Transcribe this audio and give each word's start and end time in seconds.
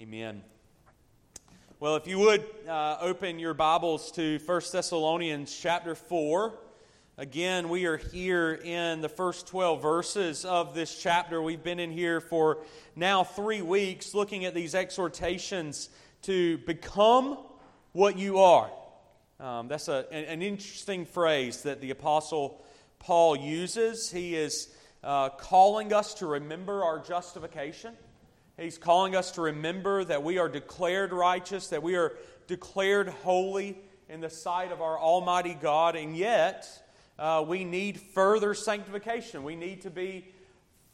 Amen. 0.00 0.42
Well, 1.78 1.94
if 1.94 2.08
you 2.08 2.18
would 2.18 2.44
uh, 2.68 2.96
open 3.00 3.38
your 3.38 3.54
Bibles 3.54 4.10
to 4.12 4.40
1 4.44 4.60
Thessalonians 4.72 5.56
chapter 5.56 5.94
4. 5.94 6.52
Again, 7.16 7.68
we 7.68 7.86
are 7.86 7.96
here 7.96 8.54
in 8.54 9.02
the 9.02 9.08
first 9.08 9.46
12 9.46 9.80
verses 9.80 10.44
of 10.44 10.74
this 10.74 11.00
chapter. 11.00 11.40
We've 11.40 11.62
been 11.62 11.78
in 11.78 11.92
here 11.92 12.20
for 12.20 12.58
now 12.96 13.22
three 13.22 13.62
weeks 13.62 14.14
looking 14.14 14.44
at 14.44 14.52
these 14.52 14.74
exhortations 14.74 15.90
to 16.22 16.58
become 16.58 17.38
what 17.92 18.18
you 18.18 18.40
are. 18.40 18.72
Um, 19.38 19.68
that's 19.68 19.86
a, 19.86 20.12
an 20.12 20.42
interesting 20.42 21.06
phrase 21.06 21.62
that 21.62 21.80
the 21.80 21.90
Apostle 21.90 22.64
Paul 22.98 23.36
uses. 23.36 24.10
He 24.10 24.34
is 24.34 24.74
uh, 25.04 25.28
calling 25.28 25.92
us 25.92 26.14
to 26.14 26.26
remember 26.26 26.82
our 26.82 26.98
justification. 26.98 27.94
He's 28.56 28.78
calling 28.78 29.16
us 29.16 29.32
to 29.32 29.40
remember 29.40 30.04
that 30.04 30.22
we 30.22 30.38
are 30.38 30.48
declared 30.48 31.12
righteous, 31.12 31.68
that 31.68 31.82
we 31.82 31.96
are 31.96 32.12
declared 32.46 33.08
holy 33.08 33.76
in 34.08 34.20
the 34.20 34.30
sight 34.30 34.70
of 34.70 34.80
our 34.80 34.96
Almighty 34.96 35.54
God, 35.60 35.96
and 35.96 36.16
yet 36.16 36.68
uh, 37.18 37.44
we 37.46 37.64
need 37.64 38.00
further 38.00 38.54
sanctification. 38.54 39.42
We 39.42 39.56
need 39.56 39.82
to 39.82 39.90
be 39.90 40.26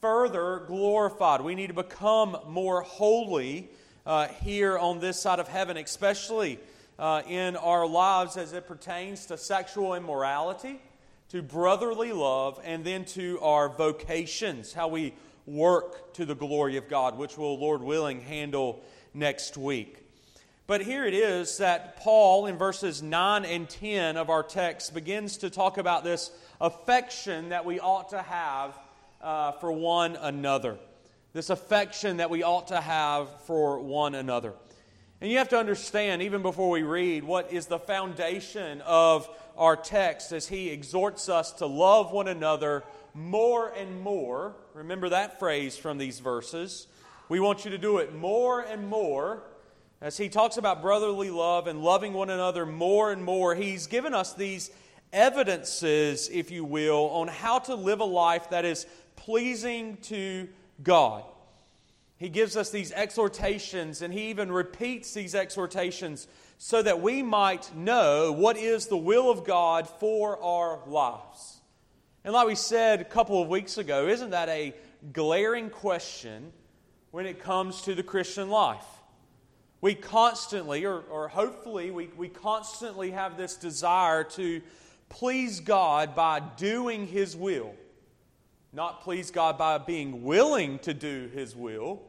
further 0.01 0.65
glorified. 0.67 1.43
We 1.43 1.55
need 1.55 1.67
to 1.67 1.75
become 1.75 2.39
more 2.49 2.81
holy 2.81 3.69
uh, 4.07 4.29
here 4.29 4.79
on 4.79 5.01
this 5.01 5.21
side 5.21 5.39
of 5.39 5.47
heaven, 5.47 5.77
especially 5.77 6.59
uh, 6.99 7.21
in 7.29 7.57
our 7.57 7.87
lives 7.87 8.39
as 8.39 8.55
it 8.55 8.67
pertains 8.67 9.27
to 9.27 9.37
sexual 9.37 9.93
immorality, 9.93 10.81
to 11.29 11.43
brotherly 11.43 12.13
love, 12.13 12.59
and 12.65 12.87
then 12.87 13.05
to 13.05 13.39
our 13.41 13.69
vocations, 13.69 14.73
how 14.73 14.89
we 14.89 15.13
work 15.51 16.15
to 16.15 16.25
the 16.25 16.35
glory 16.35 16.77
of 16.77 16.89
God, 16.89 17.19
which 17.19 17.37
we'll, 17.37 17.59
Lord 17.59 17.83
willing, 17.83 18.21
handle 18.21 18.83
next 19.15 19.57
week. 19.57 19.99
But 20.67 20.83
here 20.83 21.05
it 21.05 21.15
is 21.15 21.59
that 21.59 21.97
Paul, 21.97 22.47
in 22.47 22.57
verses 22.57 23.03
9 23.03 23.45
and 23.45 23.69
10 23.69 24.17
of 24.17 24.31
our 24.31 24.45
text, 24.45 24.95
begins 24.95 25.39
to 25.39 25.51
talk 25.51 25.79
about 25.79 26.05
this 26.05 26.31
affection 26.61 27.49
that 27.49 27.65
we 27.65 27.81
ought 27.81 28.11
to 28.11 28.23
have 28.23 28.79
uh, 29.21 29.53
for 29.53 29.73
one 29.73 30.15
another. 30.17 30.79
This 31.33 31.51
affection 31.51 32.19
that 32.19 32.31
we 32.31 32.43
ought 32.43 32.69
to 32.69 32.81
have 32.81 33.29
for 33.47 33.81
one 33.81 34.15
another. 34.15 34.55
And 35.21 35.31
you 35.31 35.39
have 35.39 35.49
to 35.51 35.59
understand, 35.59 36.23
even 36.23 36.41
before 36.41 36.71
we 36.71 36.83
read, 36.83 37.25
what 37.25 37.53
is 37.53 37.67
the 37.67 37.79
foundation 37.79 38.81
of 38.83 39.29
our 39.57 39.77
text 39.77 40.33
as 40.33 40.49
he 40.49 40.71
exhorts 40.71 41.29
us 41.29 41.53
to 41.55 41.67
love 41.67 42.13
one 42.13 42.29
another 42.29 42.85
more 43.15 43.69
and 43.69 44.01
more. 44.01 44.55
Remember 44.75 45.09
that 45.09 45.39
phrase 45.39 45.77
from 45.77 45.99
these 45.99 46.21
verses. 46.21 46.87
We 47.29 47.41
want 47.41 47.65
you 47.65 47.71
to 47.71 47.79
do 47.79 47.99
it 47.99 48.15
more 48.15 48.61
and 48.61 48.89
more. 48.89 49.43
As 50.01 50.17
he 50.17 50.29
talks 50.29 50.57
about 50.57 50.83
brotherly 50.83 51.31
love 51.31 51.67
and 51.67 51.83
loving 51.83 52.13
one 52.13 52.31
another 52.31 52.65
more 52.65 53.13
and 53.13 53.23
more, 53.23 53.55
he's 53.55 53.87
given 53.87 54.15
us 54.15 54.33
these 54.35 54.71
evidences, 55.13 56.29
if 56.33 56.51
you 56.51 56.65
will, 56.65 57.11
on 57.11 57.29
how 57.29 57.59
to 57.61 57.75
live 57.75 58.01
a 58.01 58.05
life 58.05 58.51
that 58.51 58.65
is 58.65 58.87
pleasing 59.17 59.99
to 59.99 60.49
God. 60.83 61.25
He 62.17 62.29
gives 62.29 62.57
us 62.57 62.71
these 62.71 62.93
exhortations, 62.93 64.03
and 64.03 64.13
he 64.13 64.29
even 64.29 64.53
repeats 64.53 65.15
these 65.15 65.35
exhortations 65.35 66.29
so 66.59 66.83
that 66.83 67.01
we 67.01 67.23
might 67.23 67.75
know 67.75 68.33
what 68.33 68.57
is 68.59 68.87
the 68.87 68.97
will 68.97 69.31
of 69.31 69.45
God 69.45 69.89
for 69.89 70.43
our 70.43 70.81
lives. 70.87 71.60
And 72.25 72.35
like 72.35 72.47
we 72.47 72.55
said 72.55 73.01
a 73.01 73.05
couple 73.05 73.41
of 73.41 73.49
weeks 73.49 73.79
ago, 73.79 74.07
isn't 74.07 74.31
that 74.31 74.49
a 74.51 74.75
glaring 75.13 75.71
question 75.71 76.53
when 77.13 77.25
it 77.25 77.41
comes 77.41 77.83
to 77.83 77.95
the 77.95 78.03
Christian 78.03 78.51
life? 78.51 78.85
We 79.81 79.95
constantly, 79.95 80.85
or, 80.85 81.01
or 81.01 81.29
hopefully, 81.29 81.91
we, 81.91 82.09
we 82.09 82.29
constantly 82.29 83.13
have 83.13 83.39
this 83.39 83.57
desire 83.57 84.25
to 84.25 84.61
please 85.09 85.61
God 85.61 86.15
by 86.15 86.41
doing 86.41 87.07
His 87.07 87.35
will. 87.35 87.75
Not 88.75 89.03
please 89.03 89.31
God 89.31 89.57
by 89.57 89.79
being 89.79 90.23
willing 90.23 90.79
to 90.81 90.93
do 90.93 91.31
His 91.33 91.57
will. 91.57 92.03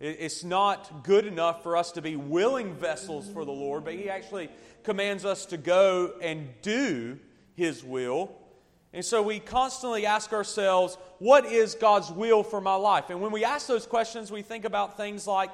It's 0.00 0.44
not 0.44 1.02
good 1.02 1.26
enough 1.26 1.64
for 1.64 1.76
us 1.76 1.90
to 1.92 2.02
be 2.02 2.14
willing 2.14 2.74
vessels 2.74 3.28
for 3.28 3.44
the 3.44 3.50
Lord, 3.50 3.84
but 3.84 3.94
He 3.94 4.08
actually 4.08 4.48
commands 4.84 5.24
us 5.24 5.46
to 5.46 5.56
go 5.56 6.12
and 6.22 6.48
do 6.62 7.18
His 7.56 7.82
will. 7.82 8.30
And 8.94 9.04
so 9.04 9.22
we 9.22 9.38
constantly 9.38 10.06
ask 10.06 10.32
ourselves, 10.32 10.96
what 11.18 11.44
is 11.44 11.74
God's 11.74 12.10
will 12.10 12.42
for 12.42 12.60
my 12.60 12.74
life? 12.74 13.10
And 13.10 13.20
when 13.20 13.32
we 13.32 13.44
ask 13.44 13.66
those 13.66 13.86
questions, 13.86 14.32
we 14.32 14.42
think 14.42 14.64
about 14.64 14.96
things 14.96 15.26
like 15.26 15.50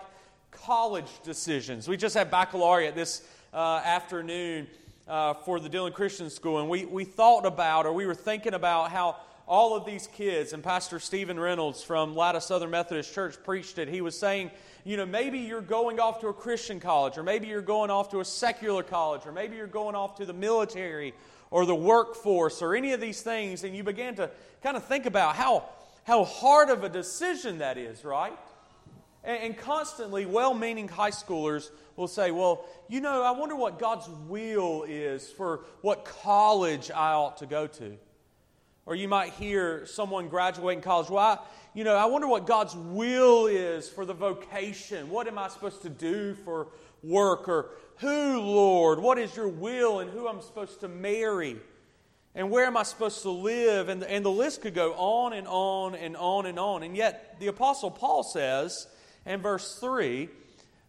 college 0.53 1.11
decisions. 1.25 1.89
We 1.89 1.97
just 1.97 2.15
had 2.15 2.31
baccalaureate 2.31 2.95
this 2.95 3.22
uh, 3.53 3.83
afternoon 3.84 4.69
uh, 5.09 5.34
for 5.34 5.59
the 5.59 5.69
Dillon 5.69 5.93
Christian 5.93 6.31
School, 6.31 6.61
and 6.61 6.69
we, 6.69 6.87
we 6.87 7.05
thought 7.05 7.45
about, 7.45 7.87
or 7.87 7.93
we 7.93 8.06
were 8.06 8.15
thinking 8.15 8.55
about 8.55 8.91
how 8.91 9.17
all 9.47 9.77
of 9.77 9.84
these 9.84 10.06
kids, 10.06 10.55
and 10.55 10.62
Pastor 10.62 10.99
Stephen 10.99 11.39
Reynolds 11.39 11.83
from 11.83 12.16
Latta 12.16 12.41
Southern 12.41 12.71
Methodist 12.71 13.12
Church 13.12 13.37
preached 13.45 13.78
it. 13.78 13.89
He 13.89 14.01
was 14.01 14.19
saying, 14.19 14.51
you 14.84 14.97
know, 14.97 15.05
maybe 15.05 15.41
you're 15.41 15.61
going 15.61 16.01
off 16.01 16.21
to 16.21 16.28
a 16.28 16.33
Christian 16.33 16.81
college, 16.81 17.19
or 17.19 17.22
maybe 17.22 17.49
you're 17.49 17.61
going 17.61 17.91
off 17.91 18.11
to 18.12 18.21
a 18.21 18.25
secular 18.25 18.83
college, 18.83 19.22
or 19.27 19.33
maybe 19.33 19.56
you're 19.56 19.66
going 19.66 19.95
off 19.95 20.16
to 20.16 20.25
the 20.25 20.33
military, 20.33 21.12
or 21.54 21.65
the 21.65 21.75
workforce 21.75 22.62
or 22.62 22.75
any 22.75 22.94
of 22.94 23.00
these 23.00 23.22
things, 23.22 23.62
and 23.62 23.76
you 23.76 23.84
begin 23.84 24.16
to 24.16 24.28
kind 24.60 24.76
of 24.76 24.82
think 24.82 25.06
about 25.06 25.37
how, 25.37 25.65
how 26.03 26.25
hard 26.25 26.69
of 26.69 26.82
a 26.82 26.88
decision 26.88 27.59
that 27.59 27.78
is, 27.78 28.04
right? 28.04 28.37
And, 29.22 29.41
and 29.41 29.56
constantly, 29.56 30.26
well 30.26 30.53
meaning 30.53 30.88
high 30.88 31.12
schoolers 31.12 31.70
will 31.94 32.09
say, 32.09 32.32
Well, 32.32 32.65
you 32.88 33.00
know, 33.00 33.22
I 33.22 33.31
wonder 33.31 33.54
what 33.54 33.78
God's 33.78 34.09
will 34.26 34.82
is 34.82 35.31
for 35.31 35.60
what 35.81 36.04
college 36.04 36.91
I 36.91 37.12
ought 37.12 37.37
to 37.37 37.47
go 37.47 37.69
to. 37.69 37.98
Or 38.84 38.97
you 38.97 39.06
might 39.06 39.34
hear 39.34 39.86
someone 39.86 40.28
graduating 40.28 40.82
college, 40.82 41.09
Well, 41.09 41.47
you 41.72 41.84
know, 41.84 41.94
I 41.94 42.06
wonder 42.06 42.26
what 42.26 42.48
God's 42.48 42.75
will 42.75 43.47
is 43.47 43.88
for 43.88 44.04
the 44.04 44.12
vocation. 44.12 45.09
What 45.09 45.28
am 45.28 45.38
I 45.38 45.47
supposed 45.47 45.82
to 45.82 45.88
do 45.88 46.34
for 46.34 46.66
work? 47.04 47.48
Or 47.48 47.71
who, 47.99 48.41
Lord? 48.41 49.00
What 49.00 49.19
is 49.19 49.34
your 49.37 49.49
will 49.49 50.00
and 50.00 50.10
who 50.10 50.27
I'm 50.27 50.41
supposed 50.43 50.81
to 50.81 50.88
marry? 50.88 51.56
And 52.34 52.50
where 52.50 52.66
am 52.66 52.77
I 52.77 52.82
supposed 52.82 53.22
to 53.22 53.31
live? 53.31 53.88
And, 53.88 54.03
and 54.03 54.25
the 54.25 54.31
list 54.31 54.62
could 54.62 54.75
go 54.75 54.94
on 54.94 55.32
and 55.32 55.47
on 55.47 55.94
and 55.94 56.16
on 56.16 56.47
and 56.47 56.59
on. 56.59 56.83
And 56.83 56.97
yet, 56.97 57.37
the 57.38 57.47
Apostle 57.47 57.91
Paul 57.91 58.25
says 58.25 58.88
in 59.25 59.41
verse 59.41 59.78
3 59.78 60.28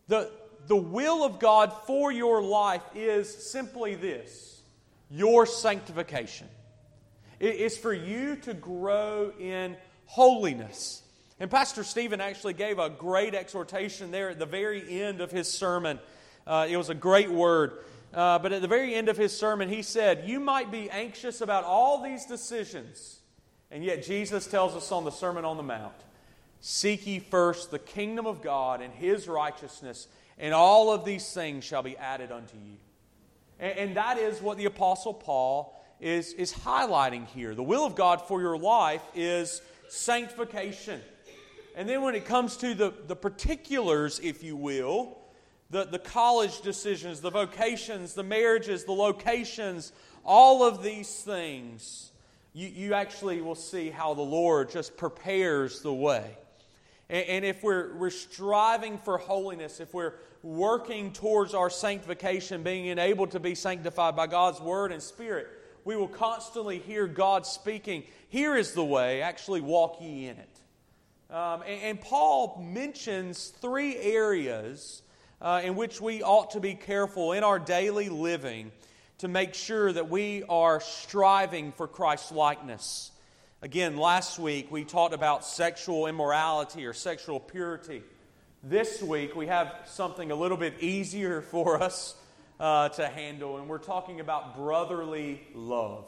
the, 0.08 0.32
the 0.68 0.76
will 0.76 1.24
of 1.24 1.40
God 1.40 1.72
for 1.86 2.12
your 2.12 2.42
life 2.42 2.84
is 2.96 3.52
simply 3.52 3.96
this 3.96 4.62
your 5.10 5.46
sanctification. 5.46 6.48
It 7.40 7.56
is 7.56 7.78
for 7.78 7.94
you 7.94 8.38
to 8.38 8.54
grow 8.54 9.32
in 9.40 9.78
holiness. 10.06 11.04
And 11.40 11.52
Pastor 11.52 11.84
Stephen 11.84 12.22
actually 12.22 12.54
gave 12.54 12.80
a 12.80 12.90
great 12.90 13.36
exhortation 13.36 14.10
there 14.10 14.30
at 14.30 14.40
the 14.40 14.46
very 14.46 15.02
end 15.02 15.22
of 15.22 15.32
his 15.32 15.48
sermon. 15.52 16.00
Uh, 16.48 16.68
it 16.70 16.78
was 16.78 16.90
a 16.90 16.96
great 16.96 17.32
word. 17.32 17.80
Uh, 18.14 18.40
but 18.40 18.54
at 18.54 18.62
the 18.62 18.68
very 18.68 18.96
end 18.96 19.10
of 19.10 19.18
his 19.18 19.38
sermon, 19.38 19.68
he 19.68 19.82
said, 19.82 20.24
You 20.26 20.40
might 20.40 20.72
be 20.72 20.90
anxious 20.90 21.42
about 21.42 21.64
all 21.64 22.02
these 22.02 22.26
decisions. 22.26 23.20
And 23.72 23.84
yet, 23.84 24.04
Jesus 24.04 24.48
tells 24.48 24.76
us 24.76 24.92
on 24.92 25.04
the 25.04 25.12
Sermon 25.12 25.44
on 25.44 25.58
the 25.58 25.64
Mount 25.64 25.94
Seek 26.62 27.06
ye 27.06 27.20
first 27.20 27.72
the 27.72 27.80
kingdom 27.80 28.26
of 28.26 28.42
God 28.42 28.82
and 28.82 28.94
his 28.94 29.28
righteousness, 29.28 30.08
and 30.38 30.54
all 30.54 30.92
of 30.92 31.04
these 31.04 31.34
things 31.34 31.64
shall 31.64 31.84
be 31.84 31.98
added 31.98 32.32
unto 32.32 32.58
you. 32.58 32.78
And, 33.60 33.78
and 33.78 33.98
that 33.98 34.18
is 34.18 34.42
what 34.42 34.58
the 34.58 34.66
Apostle 34.66 35.14
Paul 35.14 35.80
is, 36.00 36.34
is 36.34 36.54
highlighting 36.54 37.28
here. 37.28 37.54
The 37.54 37.64
will 37.64 37.86
of 37.86 37.96
God 37.96 38.22
for 38.22 38.42
your 38.42 38.58
life 38.58 39.04
is 39.14 39.62
sanctification. 39.90 41.02
And 41.76 41.90
then 41.90 42.02
when 42.02 42.16
it 42.16 42.26
comes 42.26 42.56
to 42.58 42.74
the, 42.74 42.94
the 43.08 43.16
particulars, 43.16 44.20
if 44.24 44.44
you 44.44 44.56
will, 44.56 45.18
the, 45.76 45.84
the 45.84 46.00
college 46.00 46.62
decisions, 46.62 47.20
the 47.20 47.30
vocations, 47.30 48.14
the 48.14 48.24
marriages, 48.24 48.86
the 48.86 48.94
locations, 48.94 49.92
all 50.24 50.64
of 50.64 50.82
these 50.82 51.14
things, 51.22 52.14
you, 52.54 52.70
you 52.70 52.94
actually 52.94 53.42
will 53.42 53.56
see 53.56 53.90
how 53.90 54.14
the 54.14 54.22
Lord 54.22 54.70
just 54.70 54.96
prepares 54.96 55.82
the 55.82 55.94
way. 55.94 56.38
And, 57.10 57.28
and 57.28 57.46
if 57.46 57.62
we're, 57.62 57.94
we're 57.98 58.10
striving 58.10 58.98
for 59.00 59.18
holiness, 59.18 59.82
if 59.82 59.94
we're 59.94 60.14
working 60.44 61.12
towards 61.12 61.54
our 61.54 61.70
sanctification, 61.70 62.64
being 62.64 62.86
enabled 62.86 63.32
to 63.32 63.42
be 63.42 63.54
sanctified 63.54 64.16
by 64.16 64.28
God's 64.28 64.62
Word 64.62 64.94
and 64.94 65.04
Spirit, 65.04 65.50
we 65.84 65.98
will 65.98 66.08
constantly 66.08 66.80
hear 66.80 67.06
God 67.06 67.46
speaking, 67.46 68.06
Here 68.30 68.56
is 68.56 68.72
the 68.72 68.86
way, 68.86 69.22
actually 69.22 69.60
walk 69.60 69.98
ye 70.00 70.28
in 70.28 70.38
it. 70.38 71.36
Um, 71.36 71.64
and, 71.64 71.82
and 71.82 72.00
Paul 72.00 72.66
mentions 72.66 73.50
three 73.50 73.98
areas 73.98 75.02
uh, 75.46 75.62
in 75.64 75.76
which 75.76 76.02
we 76.02 76.24
ought 76.24 76.52
to 76.52 76.60
be 76.60 76.74
careful 76.74 77.32
in 77.32 77.44
our 77.44 77.60
daily 77.60 78.10
living 78.10 78.72
to 79.20 79.28
make 79.28 79.54
sure 79.54 79.94
that 79.94 80.10
we 80.10 80.42
are 80.50 80.82
striving 80.82 81.72
for 81.72 81.88
Christ's 81.88 82.32
likeness. 82.32 83.12
Again, 83.62 83.96
last 83.96 84.40
week 84.40 84.72
we 84.72 84.84
talked 84.84 85.14
about 85.14 85.46
sexual 85.46 86.08
immorality 86.08 86.88
or 86.88 86.94
sexual 86.94 87.40
purity. 87.40 88.02
This 88.64 89.04
week, 89.04 89.36
we 89.36 89.46
have 89.46 89.72
something 89.86 90.32
a 90.32 90.36
little 90.36 90.58
bit 90.58 90.80
easier 90.80 91.42
for 91.52 91.82
us 91.82 92.16
uh, 92.60 92.90
to 92.90 93.08
handle, 93.08 93.58
and 93.58 93.70
we're 93.70 93.78
talking 93.78 94.20
about 94.20 94.58
brotherly 94.58 95.46
love. 95.54 96.08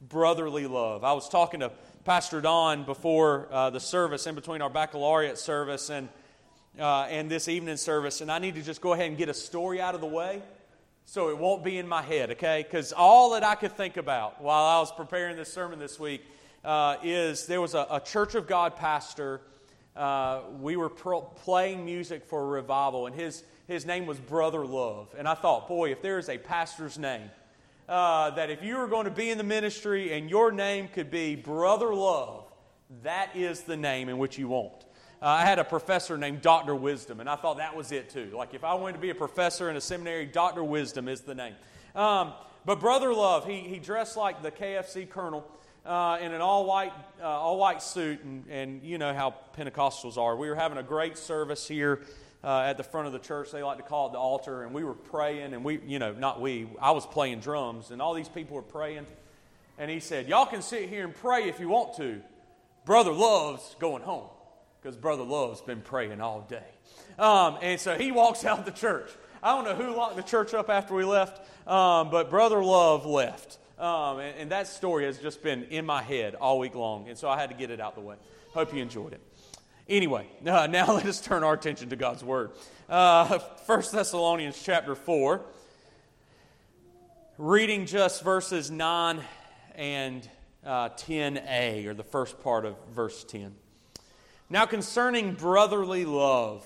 Brotherly 0.00 0.66
love. 0.66 1.04
I 1.04 1.12
was 1.12 1.28
talking 1.28 1.60
to 1.60 1.70
Pastor 2.06 2.40
Don 2.40 2.84
before 2.84 3.46
uh, 3.52 3.68
the 3.68 3.80
service, 3.80 4.26
in 4.26 4.34
between 4.34 4.62
our 4.62 4.70
baccalaureate 4.70 5.36
service 5.36 5.90
and, 5.90 6.08
uh, 6.78 7.02
and 7.02 7.30
this 7.30 7.48
evening 7.48 7.76
service, 7.76 8.20
and 8.20 8.30
I 8.30 8.38
need 8.38 8.54
to 8.56 8.62
just 8.62 8.80
go 8.80 8.92
ahead 8.92 9.06
and 9.06 9.16
get 9.16 9.28
a 9.28 9.34
story 9.34 9.80
out 9.80 9.94
of 9.94 10.00
the 10.00 10.06
way 10.06 10.42
so 11.04 11.28
it 11.28 11.38
won't 11.38 11.62
be 11.62 11.78
in 11.78 11.86
my 11.86 12.02
head, 12.02 12.30
okay? 12.32 12.64
Because 12.66 12.92
all 12.92 13.30
that 13.32 13.44
I 13.44 13.54
could 13.54 13.72
think 13.72 13.96
about 13.96 14.42
while 14.42 14.64
I 14.64 14.78
was 14.78 14.90
preparing 14.90 15.36
this 15.36 15.52
sermon 15.52 15.78
this 15.78 16.00
week 16.00 16.22
uh, 16.64 16.96
is 17.02 17.46
there 17.46 17.60
was 17.60 17.74
a, 17.74 17.86
a 17.90 18.00
Church 18.00 18.34
of 18.34 18.46
God 18.46 18.76
pastor 18.76 19.42
uh, 19.96 20.40
we 20.60 20.76
were 20.76 20.88
pro- 20.88 21.20
playing 21.20 21.84
music 21.84 22.24
for 22.24 22.40
a 22.42 22.46
revival, 22.46 23.06
and 23.06 23.14
his, 23.14 23.44
his 23.68 23.86
name 23.86 24.06
was 24.06 24.18
Brother 24.18 24.66
Love. 24.66 25.14
And 25.16 25.28
I 25.28 25.34
thought, 25.34 25.68
boy, 25.68 25.92
if 25.92 26.02
there 26.02 26.18
is 26.18 26.28
a 26.28 26.38
pastor's 26.38 26.98
name, 26.98 27.30
uh, 27.88 28.30
that 28.30 28.50
if 28.50 28.62
you 28.62 28.78
were 28.78 28.88
going 28.88 29.04
to 29.04 29.10
be 29.10 29.30
in 29.30 29.38
the 29.38 29.44
ministry 29.44 30.12
and 30.12 30.28
your 30.28 30.50
name 30.50 30.88
could 30.88 31.10
be 31.10 31.36
Brother 31.36 31.94
Love, 31.94 32.44
that 33.02 33.36
is 33.36 33.62
the 33.62 33.76
name 33.76 34.08
in 34.08 34.18
which 34.18 34.36
you 34.38 34.48
want. 34.48 34.84
Uh, 35.24 35.28
I 35.28 35.46
had 35.46 35.58
a 35.58 35.64
professor 35.64 36.18
named 36.18 36.42
Dr. 36.42 36.74
Wisdom, 36.74 37.18
and 37.18 37.30
I 37.30 37.36
thought 37.36 37.56
that 37.56 37.74
was 37.74 37.92
it 37.92 38.10
too. 38.10 38.30
Like, 38.36 38.52
if 38.52 38.62
I 38.62 38.74
wanted 38.74 38.92
to 38.92 38.98
be 38.98 39.08
a 39.08 39.14
professor 39.14 39.70
in 39.70 39.76
a 39.76 39.80
seminary, 39.80 40.26
Dr. 40.26 40.62
Wisdom 40.62 41.08
is 41.08 41.22
the 41.22 41.34
name. 41.34 41.54
Um, 41.94 42.34
but 42.66 42.78
Brother 42.78 43.10
Love, 43.14 43.46
he, 43.46 43.60
he 43.60 43.78
dressed 43.78 44.18
like 44.18 44.42
the 44.42 44.50
KFC 44.50 45.08
colonel 45.08 45.50
uh, 45.86 46.18
in 46.20 46.34
an 46.34 46.42
all 46.42 46.66
white, 46.66 46.92
uh, 47.22 47.24
all 47.24 47.56
white 47.56 47.82
suit, 47.82 48.22
and, 48.22 48.44
and 48.50 48.82
you 48.82 48.98
know 48.98 49.14
how 49.14 49.34
Pentecostals 49.56 50.18
are. 50.18 50.36
We 50.36 50.50
were 50.50 50.56
having 50.56 50.76
a 50.76 50.82
great 50.82 51.16
service 51.16 51.66
here 51.66 52.02
uh, 52.42 52.58
at 52.60 52.76
the 52.76 52.84
front 52.84 53.06
of 53.06 53.14
the 53.14 53.18
church. 53.18 53.50
They 53.50 53.62
like 53.62 53.78
to 53.78 53.82
call 53.82 54.08
it 54.08 54.12
the 54.12 54.18
altar, 54.18 54.62
and 54.62 54.74
we 54.74 54.84
were 54.84 54.92
praying, 54.92 55.54
and 55.54 55.64
we, 55.64 55.80
you 55.86 55.98
know, 55.98 56.12
not 56.12 56.38
we, 56.38 56.68
I 56.78 56.90
was 56.90 57.06
playing 57.06 57.40
drums, 57.40 57.92
and 57.92 58.02
all 58.02 58.12
these 58.12 58.28
people 58.28 58.56
were 58.56 58.62
praying. 58.62 59.06
And 59.78 59.90
he 59.90 60.00
said, 60.00 60.28
Y'all 60.28 60.44
can 60.44 60.60
sit 60.60 60.90
here 60.90 61.02
and 61.02 61.14
pray 61.14 61.48
if 61.48 61.60
you 61.60 61.70
want 61.70 61.96
to. 61.96 62.20
Brother 62.84 63.12
Love's 63.12 63.74
going 63.80 64.02
home 64.02 64.28
because 64.84 64.98
Brother 64.98 65.22
Love's 65.22 65.62
been 65.62 65.80
praying 65.80 66.20
all 66.20 66.42
day. 66.42 66.62
Um, 67.18 67.56
and 67.62 67.80
so 67.80 67.96
he 67.96 68.12
walks 68.12 68.44
out 68.44 68.66
the 68.66 68.70
church. 68.70 69.10
I 69.42 69.54
don't 69.54 69.64
know 69.64 69.74
who 69.74 69.96
locked 69.96 70.16
the 70.16 70.22
church 70.22 70.52
up 70.52 70.68
after 70.68 70.94
we 70.94 71.04
left, 71.04 71.40
um, 71.66 72.10
but 72.10 72.28
Brother 72.28 72.62
Love 72.62 73.06
left. 73.06 73.56
Um, 73.78 74.18
and, 74.18 74.36
and, 74.36 74.50
that 74.50 74.68
story 74.68 75.06
has 75.06 75.18
just 75.18 75.42
been 75.42 75.64
in 75.64 75.86
my 75.86 76.02
head 76.02 76.34
all 76.34 76.58
week 76.58 76.74
long, 76.74 77.08
and 77.08 77.16
so 77.16 77.30
I 77.30 77.40
had 77.40 77.48
to 77.48 77.56
get 77.56 77.70
it 77.70 77.80
out 77.80 77.94
the 77.94 78.02
way. 78.02 78.16
Hope 78.52 78.74
you 78.74 78.82
enjoyed 78.82 79.14
it. 79.14 79.20
Anyway, 79.88 80.28
uh, 80.46 80.66
now 80.66 80.92
let 80.92 81.06
us 81.06 81.20
turn 81.20 81.42
our 81.44 81.54
attention 81.54 81.88
to 81.88 81.96
God's 81.96 82.22
Word. 82.22 82.50
Uh, 82.86 83.38
1 83.66 83.82
Thessalonians 83.90 84.62
chapter 84.62 84.94
4, 84.94 85.40
reading 87.38 87.86
just 87.86 88.22
verses 88.22 88.70
9 88.70 89.22
and 89.76 90.28
uh, 90.64 90.90
10a, 90.90 91.86
or 91.86 91.94
the 91.94 92.04
first 92.04 92.42
part 92.42 92.66
of 92.66 92.76
verse 92.94 93.24
10. 93.24 93.54
Now, 94.54 94.64
concerning 94.64 95.34
brotherly 95.34 96.06
love, 96.06 96.64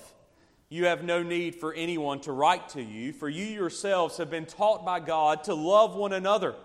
you 0.69 0.85
have 0.85 1.03
no 1.03 1.23
need 1.23 1.55
for 1.55 1.73
anyone 1.73 2.21
to 2.21 2.31
write 2.31 2.69
to 2.69 2.81
you, 2.81 3.11
for 3.11 3.27
you 3.27 3.43
yourselves 3.43 4.15
have 4.17 4.29
been 4.29 4.45
taught 4.45 4.85
by 4.85 5.01
God 5.01 5.43
to 5.45 5.53
love 5.53 5.95
one 5.95 6.13
another 6.13 6.55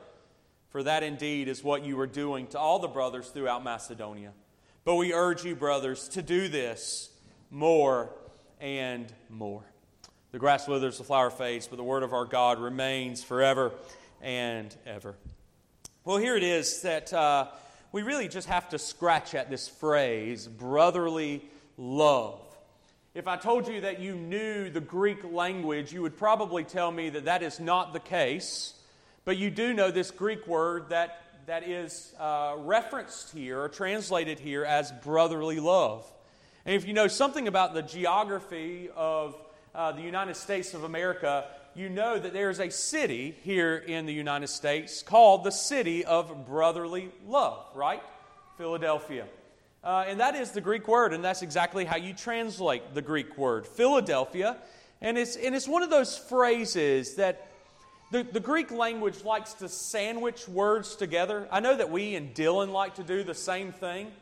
for 0.69 0.83
that 0.83 1.03
indeed 1.05 1.47
is 1.47 1.65
what 1.65 1.85
you 1.85 1.99
are 2.01 2.07
doing 2.07 2.49
to 2.49 2.59
all 2.59 2.81
the 2.81 2.89
brothers 2.89 3.29
throughout 3.29 3.63
Macedonia. 3.63 4.33
But 4.85 4.97
we 4.97 5.15
urge 5.15 5.45
you, 5.45 5.55
brothers, 5.55 6.09
to 6.11 6.21
do 6.21 6.49
this 6.49 7.11
more 7.51 8.11
and 8.61 9.11
more. 9.31 9.63
The 10.33 10.39
grass 10.39 10.67
withers, 10.67 10.99
the 10.99 11.05
flower 11.05 11.31
fades, 11.31 11.69
but 11.69 11.77
the 11.77 11.85
word 11.85 12.03
of 12.03 12.13
our 12.13 12.25
God 12.25 12.59
remains 12.59 13.25
forever 13.25 13.71
and 14.21 14.75
ever. 14.85 15.15
Well, 16.05 16.17
here 16.17 16.37
it 16.37 16.43
is 16.43 16.83
that 16.83 17.13
uh, 17.13 17.47
we 17.95 18.03
really 18.03 18.27
just 18.27 18.49
have 18.49 18.71
to 18.71 18.77
scratch 18.77 19.37
at 19.37 19.49
this 19.49 19.69
phrase, 19.69 20.49
brotherly 20.49 21.45
love. 21.79 22.41
If 23.15 23.29
I 23.29 23.37
told 23.37 23.69
you 23.69 23.83
that 23.83 24.01
you 24.01 24.17
knew 24.17 24.69
the 24.69 24.81
Greek 24.81 25.23
language, 25.23 25.93
you 25.93 26.03
would 26.03 26.17
probably 26.17 26.65
tell 26.65 26.91
me 26.91 27.11
that 27.11 27.27
that 27.27 27.45
is 27.45 27.61
not 27.61 27.93
the 27.93 28.01
case. 28.01 28.75
But 29.25 29.37
you 29.37 29.49
do 29.49 29.73
know 29.73 29.93
this 29.93 30.11
Greek 30.11 30.45
word 30.49 30.89
that, 30.89 31.23
that 31.47 31.69
is 31.69 32.13
uh, 32.19 32.57
referenced 32.59 33.33
here 33.33 33.61
or 33.61 33.69
translated 33.69 34.41
here 34.41 34.65
as 34.65 34.91
brotherly 34.91 35.61
love. 35.61 36.05
And 36.67 36.75
if 36.75 36.89
you 36.89 36.95
know 36.95 37.07
something 37.07 37.47
about 37.47 37.75
the 37.75 37.83
geography 37.83 38.91
of 38.97 39.37
uh, 39.73 39.93
the 39.93 40.03
United 40.03 40.35
States 40.35 40.75
of 40.75 40.83
America, 40.83 41.45
you 41.77 41.89
know 41.89 42.19
that 42.19 42.33
there 42.33 42.51
is 42.51 42.61
a 42.61 42.71
city 42.71 43.35
here 43.43 43.77
in 43.77 44.07
the 44.07 44.13
United 44.13 44.47
States 44.47 45.03
called 45.03 45.43
the 45.43 45.51
City 45.51 46.05
of 46.05 46.47
Brotherly 46.47 47.11
Love, 47.27 47.67
right? 47.75 48.03
Philadelphia. 48.57 49.27
Uh, 49.83 50.05
and 50.07 50.21
that 50.21 50.37
is 50.37 50.53
the 50.53 50.61
Greek 50.61 50.87
word, 50.87 51.13
and 51.13 51.25
that's 51.25 51.43
exactly 51.43 51.85
how 51.85 51.97
you 51.97 52.15
translate 52.15 52.95
the 52.95 53.03
Greek 53.03 53.37
word, 53.37 53.67
Philadelphia. 53.67 54.57
And 55.01 55.19
it's, 55.19 55.37
and 55.37 55.55
it's 55.55 55.67
one 55.67 55.83
of 55.83 55.91
those 55.91 56.17
phrases 56.17 57.17
that 57.17 57.49
the, 58.13 58.23
the 58.23 58.41
Greek 58.41 58.71
language 58.71 59.25
likes 59.25 59.55
to 59.55 59.69
sandwich 59.69 60.49
words 60.49 60.95
together. 60.95 61.49
I 61.51 61.59
know 61.59 61.77
that 61.77 61.91
we 61.91 62.15
and 62.15 62.33
Dillon 62.33 62.71
like 62.73 62.95
to 62.95 63.03
do 63.03 63.25
the 63.25 63.35
same 63.35 63.73
thing, 63.73 64.13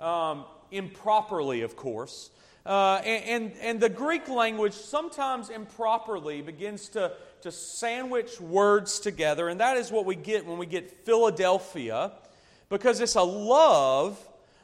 um, 0.00 0.44
improperly, 0.72 1.62
of 1.62 1.76
course. 1.76 2.30
Uh, 2.66 3.00
and, 3.04 3.24
and, 3.24 3.52
and 3.60 3.80
the 3.80 3.88
Greek 3.88 4.28
language 4.28 4.72
sometimes 4.72 5.50
improperly 5.50 6.42
begins 6.42 6.88
to, 6.88 7.12
to 7.42 7.52
sandwich 7.52 8.40
words 8.40 8.98
together, 8.98 9.48
and 9.48 9.60
that 9.60 9.76
is 9.76 9.92
what 9.92 10.04
we 10.04 10.16
get 10.16 10.44
when 10.44 10.58
we 10.58 10.66
get 10.66 10.90
Philadelphia, 11.06 12.10
because 12.68 13.00
it's 13.00 13.14
a 13.14 13.22
love, 13.22 14.18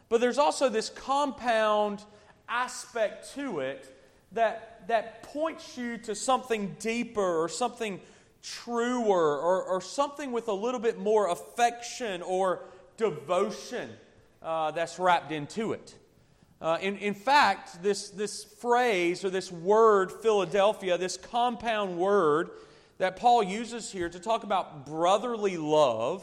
but 0.08 0.20
there's 0.20 0.38
also 0.38 0.68
this 0.68 0.90
compound 0.90 2.02
aspect 2.48 3.32
to 3.34 3.60
it 3.60 3.96
that, 4.32 4.82
that 4.88 5.22
points 5.22 5.78
you 5.78 5.96
to 5.98 6.16
something 6.16 6.74
deeper 6.80 7.40
or 7.40 7.48
something 7.48 8.00
truer 8.42 9.38
or, 9.38 9.62
or 9.62 9.80
something 9.80 10.32
with 10.32 10.48
a 10.48 10.52
little 10.52 10.80
bit 10.80 10.98
more 10.98 11.30
affection 11.30 12.20
or 12.22 12.64
devotion 12.96 13.88
uh, 14.42 14.72
that's 14.72 14.98
wrapped 14.98 15.30
into 15.30 15.72
it. 15.72 15.94
Uh, 16.62 16.78
in, 16.80 16.96
in 16.98 17.12
fact, 17.12 17.82
this, 17.82 18.10
this 18.10 18.44
phrase 18.44 19.24
or 19.24 19.30
this 19.30 19.50
word, 19.50 20.12
Philadelphia, 20.12 20.96
this 20.96 21.16
compound 21.16 21.98
word 21.98 22.50
that 22.98 23.16
Paul 23.16 23.42
uses 23.42 23.90
here 23.90 24.08
to 24.08 24.20
talk 24.20 24.44
about 24.44 24.86
brotherly 24.86 25.56
love 25.56 26.22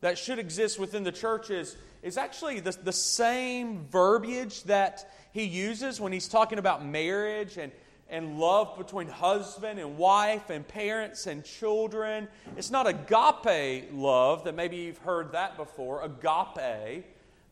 that 0.00 0.18
should 0.18 0.40
exist 0.40 0.80
within 0.80 1.04
the 1.04 1.12
church 1.12 1.50
is, 1.50 1.76
is 2.02 2.16
actually 2.16 2.58
the, 2.58 2.76
the 2.82 2.92
same 2.92 3.86
verbiage 3.88 4.64
that 4.64 5.12
he 5.32 5.44
uses 5.44 6.00
when 6.00 6.12
he's 6.12 6.26
talking 6.26 6.58
about 6.58 6.84
marriage 6.84 7.56
and 7.56 7.70
and 8.10 8.38
love 8.38 8.76
between 8.78 9.06
husband 9.06 9.78
and 9.78 9.98
wife 9.98 10.50
and 10.50 10.66
parents 10.66 11.26
and 11.26 11.44
children. 11.44 12.26
It's 12.56 12.70
not 12.70 12.86
agape 12.86 13.90
love 13.92 14.44
that 14.44 14.54
maybe 14.54 14.76
you've 14.76 14.98
heard 14.98 15.32
that 15.32 15.56
before, 15.56 16.02
agape, 16.02 17.04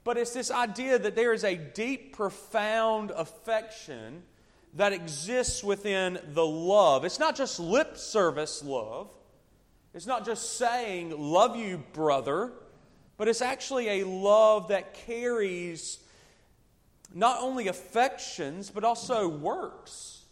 but 0.06 0.16
it's 0.16 0.30
this 0.30 0.52
idea 0.52 1.00
that 1.00 1.16
there 1.16 1.32
is 1.32 1.42
a 1.42 1.56
deep, 1.56 2.14
profound 2.14 3.10
affection 3.10 4.22
that 4.75 4.92
exists 4.92 5.64
within 5.64 6.16
the 6.28 6.46
love. 6.46 7.04
It's 7.04 7.18
not 7.18 7.34
just 7.34 7.58
lip 7.58 7.96
service 7.96 8.62
love, 8.62 9.10
it's 9.92 10.06
not 10.06 10.25
just 10.25 10.58
saying, 10.58 11.10
Love 11.10 11.56
you, 11.56 11.82
brother, 11.92 12.52
but 13.16 13.26
it's 13.26 13.42
actually 13.42 14.00
a 14.00 14.06
love 14.06 14.68
that 14.68 14.94
carries 14.94 15.98
not 17.12 17.40
only 17.40 17.66
affections, 17.66 18.70
but 18.70 18.84
also 18.84 19.26
works. 19.26 20.22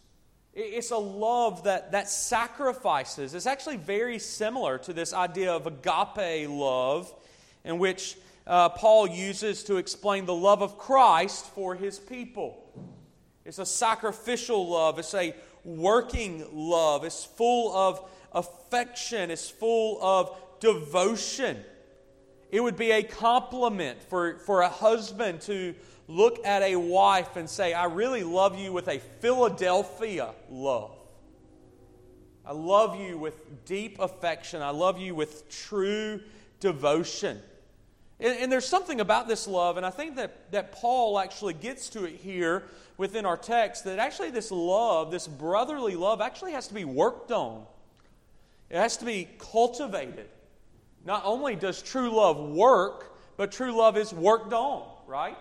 It's 0.53 0.93
a 0.93 0.97
love 0.97 1.65
that, 1.65 1.91
that 1.91 2.09
sacrifices. 2.09 3.35
It's 3.35 3.47
actually 3.47 3.79
very 3.79 4.21
similar 4.21 4.79
to 4.79 4.93
this 4.93 5.13
idea 5.13 5.53
of 5.53 5.67
agape 5.67 6.49
love, 6.49 7.13
in 7.65 7.81
which 7.81 8.17
uh, 8.47 8.69
Paul 8.71 9.09
uses 9.09 9.65
to 9.65 9.77
explain 9.77 10.27
the 10.27 10.35
love 10.35 10.63
of 10.63 10.77
Christ 10.77 11.47
for 11.55 11.75
his 11.75 11.99
people. 11.99 12.61
It's 13.45 13.59
a 13.59 13.67
sacrificial 13.67 14.69
love, 14.69 14.99
it's 14.99 15.15
a 15.15 15.35
working 15.65 16.47
love, 16.53 17.05
it's 17.05 17.25
full 17.25 17.75
of 17.75 18.11
affection, 18.33 19.31
it's 19.31 19.49
full 19.49 20.03
of 20.03 20.37
devotion. 20.61 21.63
It 22.51 22.61
would 22.61 22.77
be 22.77 22.93
a 22.93 23.03
compliment 23.03 24.03
for, 24.03 24.39
for 24.41 24.61
a 24.61 24.69
husband 24.69 25.41
to 25.43 25.75
look 26.07 26.45
at 26.47 26.63
a 26.63 26.77
wife 26.77 27.37
and 27.37 27.49
say, 27.49 27.73
I 27.73 27.87
really 27.87 28.23
love 28.23 28.59
you 28.59 28.73
with 28.73 28.89
a 28.89 28.99
Philadelphia 29.21 30.31
love. 30.51 30.93
I 32.47 32.53
love 32.53 33.01
you 33.01 33.17
with 33.17 33.65
deep 33.65 33.99
affection. 33.99 34.61
I 34.61 34.71
love 34.71 34.99
you 34.99 35.15
with 35.15 35.49
true 35.49 36.21
devotion. 36.61 37.41
And, 38.21 38.39
and, 38.39 38.53
there's 38.53 38.67
something 38.67 39.01
about 39.01 39.27
this 39.27 39.49
love, 39.49 39.77
and 39.77 39.85
I 39.85 39.91
think 39.91 40.17
that, 40.17 40.53
that 40.53 40.73
Paul 40.73 41.19
actually 41.19 41.55
gets 41.55 41.89
to 41.91 42.05
it 42.05 42.15
here 42.15 42.63
within 42.97 43.27
our 43.27 43.37
text 43.37 43.85
that 43.85 43.99
actually 43.99 44.31
this 44.31 44.51
love, 44.51 45.11
this 45.11 45.27
brotherly 45.27 45.97
love, 45.97 46.21
actually 46.21 46.53
has 46.53 46.69
to 46.69 46.75
be 46.75 46.85
worked 46.85 47.33
on. 47.33 47.65
It 48.71 48.77
has 48.77 48.97
to 48.99 49.05
be 49.05 49.29
cultivated. 49.39 50.29
Not 51.05 51.23
only 51.25 51.57
does 51.57 51.83
true 51.83 52.11
love 52.11 52.39
work, 52.39 53.17
but 53.37 53.53
true 53.53 53.77
love 53.77 53.97
is 53.97 54.13
worked 54.13 54.53
on, 54.53 54.89
right? 55.07 55.37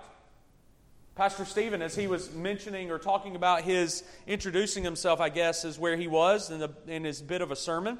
Pastor 1.15 1.45
Stephen, 1.45 1.83
as 1.83 1.95
he 1.95 2.07
was 2.07 2.33
mentioning 2.33 2.89
or 2.89 2.97
talking 2.97 3.35
about 3.35 3.61
his 3.61 4.03
introducing 4.25 4.83
himself, 4.83 5.21
I 5.21 5.29
guess, 5.29 5.63
is 5.63 5.77
where 5.77 5.95
he 5.95 6.07
was 6.07 6.49
in, 6.49 6.59
the, 6.59 6.71
in 6.87 7.03
his 7.03 7.21
bit 7.21 7.41
of 7.41 7.51
a 7.51 7.55
sermon. 7.55 7.99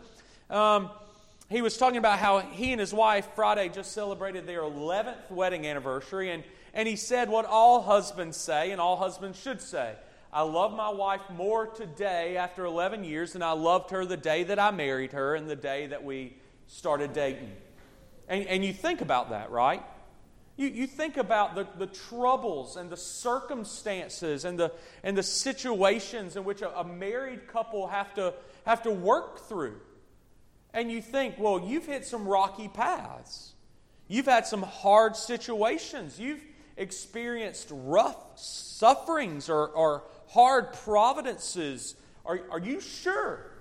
Um, 0.49 0.89
he 1.53 1.62
was 1.62 1.77
talking 1.77 1.98
about 1.98 2.19
how 2.19 2.39
he 2.39 2.72
and 2.72 2.79
his 2.79 2.93
wife 2.93 3.27
Friday 3.36 3.69
just 3.69 3.91
celebrated 3.91 4.48
their 4.48 4.62
11th 4.62 5.29
wedding 5.29 5.67
anniversary, 5.67 6.31
and, 6.31 6.43
and 6.74 6.88
he 6.88 6.95
said 6.95 7.29
what 7.29 7.45
all 7.45 7.81
husbands 7.81 8.38
say 8.38 8.72
and 8.72 8.81
all 8.81 8.98
husbands 8.98 9.39
should 9.39 9.62
say. 9.62 9.93
I 10.31 10.41
love 10.41 10.74
my 10.74 10.89
wife 10.89 11.22
more 11.31 11.67
today 11.67 12.38
after 12.38 12.65
11 12.65 13.03
years 13.03 13.33
than 13.33 13.43
I 13.43 13.51
loved 13.51 13.91
her 13.91 14.03
the 14.03 14.17
day 14.17 14.43
that 14.45 14.57
I 14.57 14.72
married 14.72 15.12
her 15.12 15.36
and 15.36 15.48
the 15.48 15.55
day 15.55 15.86
that 15.88 16.03
we 16.03 16.36
started 16.65 17.13
dating. 17.13 17.51
And, 18.27 18.48
and 18.48 18.65
you 18.65 18.74
think 18.74 19.01
about 19.01 19.29
that, 19.29 19.51
right? 19.51 19.83
You, 20.57 20.69
you 20.69 20.88
think 20.88 21.17
about 21.17 21.53
the, 21.53 21.67
the 21.77 21.86
troubles 21.86 22.77
and 22.77 22.89
the 22.89 22.98
circumstances 22.98 24.43
and 24.43 24.57
the, 24.57 24.72
and 25.03 25.15
the 25.15 25.24
situations 25.24 26.36
in 26.36 26.45
which 26.45 26.63
a, 26.63 26.79
a 26.79 26.83
married 26.83 27.48
couple 27.48 27.88
have 27.88 28.13
to, 28.15 28.33
have 28.65 28.81
to 28.83 28.91
work 28.91 29.41
through. 29.48 29.75
And 30.73 30.91
you 30.91 31.01
think, 31.01 31.35
well, 31.37 31.63
you've 31.63 31.85
hit 31.85 32.05
some 32.05 32.27
rocky 32.27 32.67
paths. 32.67 33.53
You've 34.07 34.25
had 34.25 34.45
some 34.45 34.63
hard 34.63 35.15
situations. 35.15 36.19
You've 36.19 36.43
experienced 36.77 37.69
rough 37.71 38.17
sufferings 38.35 39.49
or, 39.49 39.67
or 39.67 40.03
hard 40.29 40.73
providences. 40.73 41.95
Are, 42.25 42.39
are 42.51 42.59
you 42.59 42.81
sure? 42.81 43.51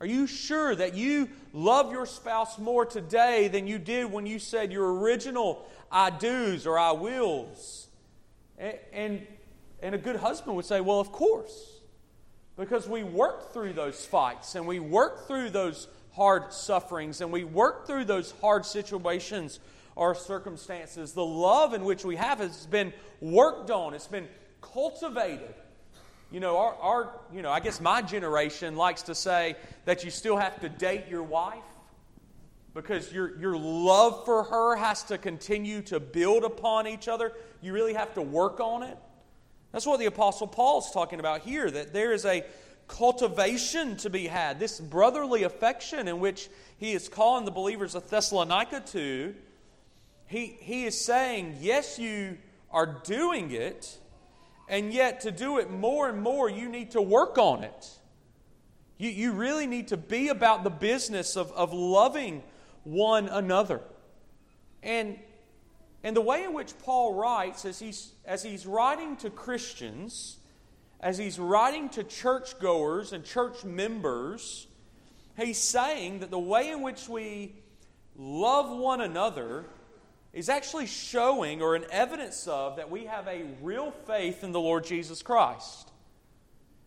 Are 0.00 0.06
you 0.06 0.26
sure 0.26 0.74
that 0.74 0.94
you 0.94 1.28
love 1.52 1.92
your 1.92 2.06
spouse 2.06 2.58
more 2.58 2.84
today 2.84 3.48
than 3.48 3.66
you 3.66 3.78
did 3.78 4.10
when 4.10 4.26
you 4.26 4.38
said 4.38 4.72
your 4.72 4.92
original 5.00 5.64
I 5.90 6.10
do's 6.10 6.66
or 6.66 6.78
I 6.78 6.92
wills? 6.92 7.88
And, 8.58 8.78
and, 8.92 9.26
and 9.80 9.94
a 9.94 9.98
good 9.98 10.16
husband 10.16 10.56
would 10.56 10.64
say, 10.64 10.80
Well, 10.80 11.00
of 11.00 11.12
course. 11.12 11.70
Because 12.56 12.88
we 12.88 13.02
worked 13.02 13.52
through 13.52 13.72
those 13.72 14.04
fights 14.06 14.54
and 14.54 14.66
we 14.66 14.78
worked 14.78 15.26
through 15.26 15.50
those 15.50 15.88
hard 16.14 16.52
sufferings 16.52 17.20
and 17.20 17.32
we 17.32 17.44
work 17.44 17.86
through 17.86 18.04
those 18.04 18.32
hard 18.40 18.64
situations 18.64 19.60
or 19.96 20.14
circumstances. 20.14 21.12
The 21.12 21.24
love 21.24 21.74
in 21.74 21.84
which 21.84 22.04
we 22.04 22.16
have 22.16 22.38
has 22.38 22.66
been 22.66 22.92
worked 23.20 23.70
on, 23.70 23.94
it's 23.94 24.06
been 24.06 24.28
cultivated. 24.60 25.54
You 26.30 26.40
know, 26.40 26.56
our, 26.56 26.74
our, 26.74 27.20
you 27.32 27.42
know, 27.42 27.50
I 27.50 27.60
guess 27.60 27.80
my 27.80 28.02
generation 28.02 28.76
likes 28.76 29.02
to 29.02 29.14
say 29.14 29.56
that 29.84 30.04
you 30.04 30.10
still 30.10 30.36
have 30.36 30.60
to 30.60 30.68
date 30.68 31.04
your 31.08 31.22
wife 31.22 31.62
because 32.74 33.12
your, 33.12 33.38
your 33.38 33.56
love 33.56 34.24
for 34.24 34.42
her 34.42 34.74
has 34.74 35.04
to 35.04 35.18
continue 35.18 35.80
to 35.82 36.00
build 36.00 36.42
upon 36.42 36.88
each 36.88 37.06
other. 37.06 37.32
You 37.62 37.72
really 37.72 37.94
have 37.94 38.14
to 38.14 38.22
work 38.22 38.58
on 38.58 38.82
it. 38.82 38.98
That's 39.70 39.86
what 39.86 40.00
the 40.00 40.06
Apostle 40.06 40.46
Paul's 40.46 40.90
talking 40.90 41.20
about 41.20 41.42
here, 41.42 41.70
that 41.70 41.92
there 41.92 42.12
is 42.12 42.24
a 42.24 42.44
cultivation 42.86 43.96
to 43.98 44.10
be 44.10 44.26
had, 44.26 44.58
this 44.58 44.80
brotherly 44.80 45.42
affection 45.42 46.08
in 46.08 46.20
which 46.20 46.48
he 46.76 46.92
is 46.92 47.08
calling 47.08 47.44
the 47.44 47.50
believers 47.50 47.94
of 47.94 48.08
Thessalonica 48.08 48.80
to. 48.80 49.34
He, 50.26 50.56
he 50.60 50.84
is 50.84 51.00
saying, 51.00 51.58
yes, 51.60 51.98
you 51.98 52.38
are 52.70 53.00
doing 53.04 53.50
it, 53.50 53.98
and 54.68 54.92
yet 54.92 55.20
to 55.20 55.30
do 55.30 55.58
it 55.58 55.70
more 55.70 56.08
and 56.08 56.22
more, 56.22 56.48
you 56.48 56.68
need 56.68 56.92
to 56.92 57.02
work 57.02 57.38
on 57.38 57.62
it. 57.62 57.90
You, 58.98 59.10
you 59.10 59.32
really 59.32 59.66
need 59.66 59.88
to 59.88 59.96
be 59.96 60.28
about 60.28 60.64
the 60.64 60.70
business 60.70 61.36
of, 61.36 61.52
of 61.52 61.72
loving 61.72 62.42
one 62.84 63.28
another. 63.28 63.80
And, 64.82 65.18
and 66.02 66.16
the 66.16 66.20
way 66.20 66.44
in 66.44 66.52
which 66.52 66.78
Paul 66.78 67.14
writes, 67.14 67.64
as 67.64 67.78
he's, 67.78 68.12
as 68.24 68.42
he's 68.42 68.66
writing 68.66 69.16
to 69.18 69.30
Christians, 69.30 70.38
as 71.04 71.18
he's 71.18 71.38
writing 71.38 71.90
to 71.90 72.02
churchgoers 72.02 73.12
and 73.12 73.26
church 73.26 73.62
members, 73.62 74.66
he's 75.36 75.58
saying 75.58 76.20
that 76.20 76.30
the 76.30 76.38
way 76.38 76.70
in 76.70 76.80
which 76.80 77.10
we 77.10 77.54
love 78.16 78.74
one 78.74 79.02
another 79.02 79.66
is 80.32 80.48
actually 80.48 80.86
showing 80.86 81.60
or 81.60 81.74
an 81.74 81.84
evidence 81.90 82.48
of 82.48 82.76
that 82.76 82.90
we 82.90 83.04
have 83.04 83.28
a 83.28 83.42
real 83.60 83.90
faith 84.06 84.42
in 84.42 84.52
the 84.52 84.58
Lord 84.58 84.86
Jesus 84.86 85.22
Christ. 85.22 85.92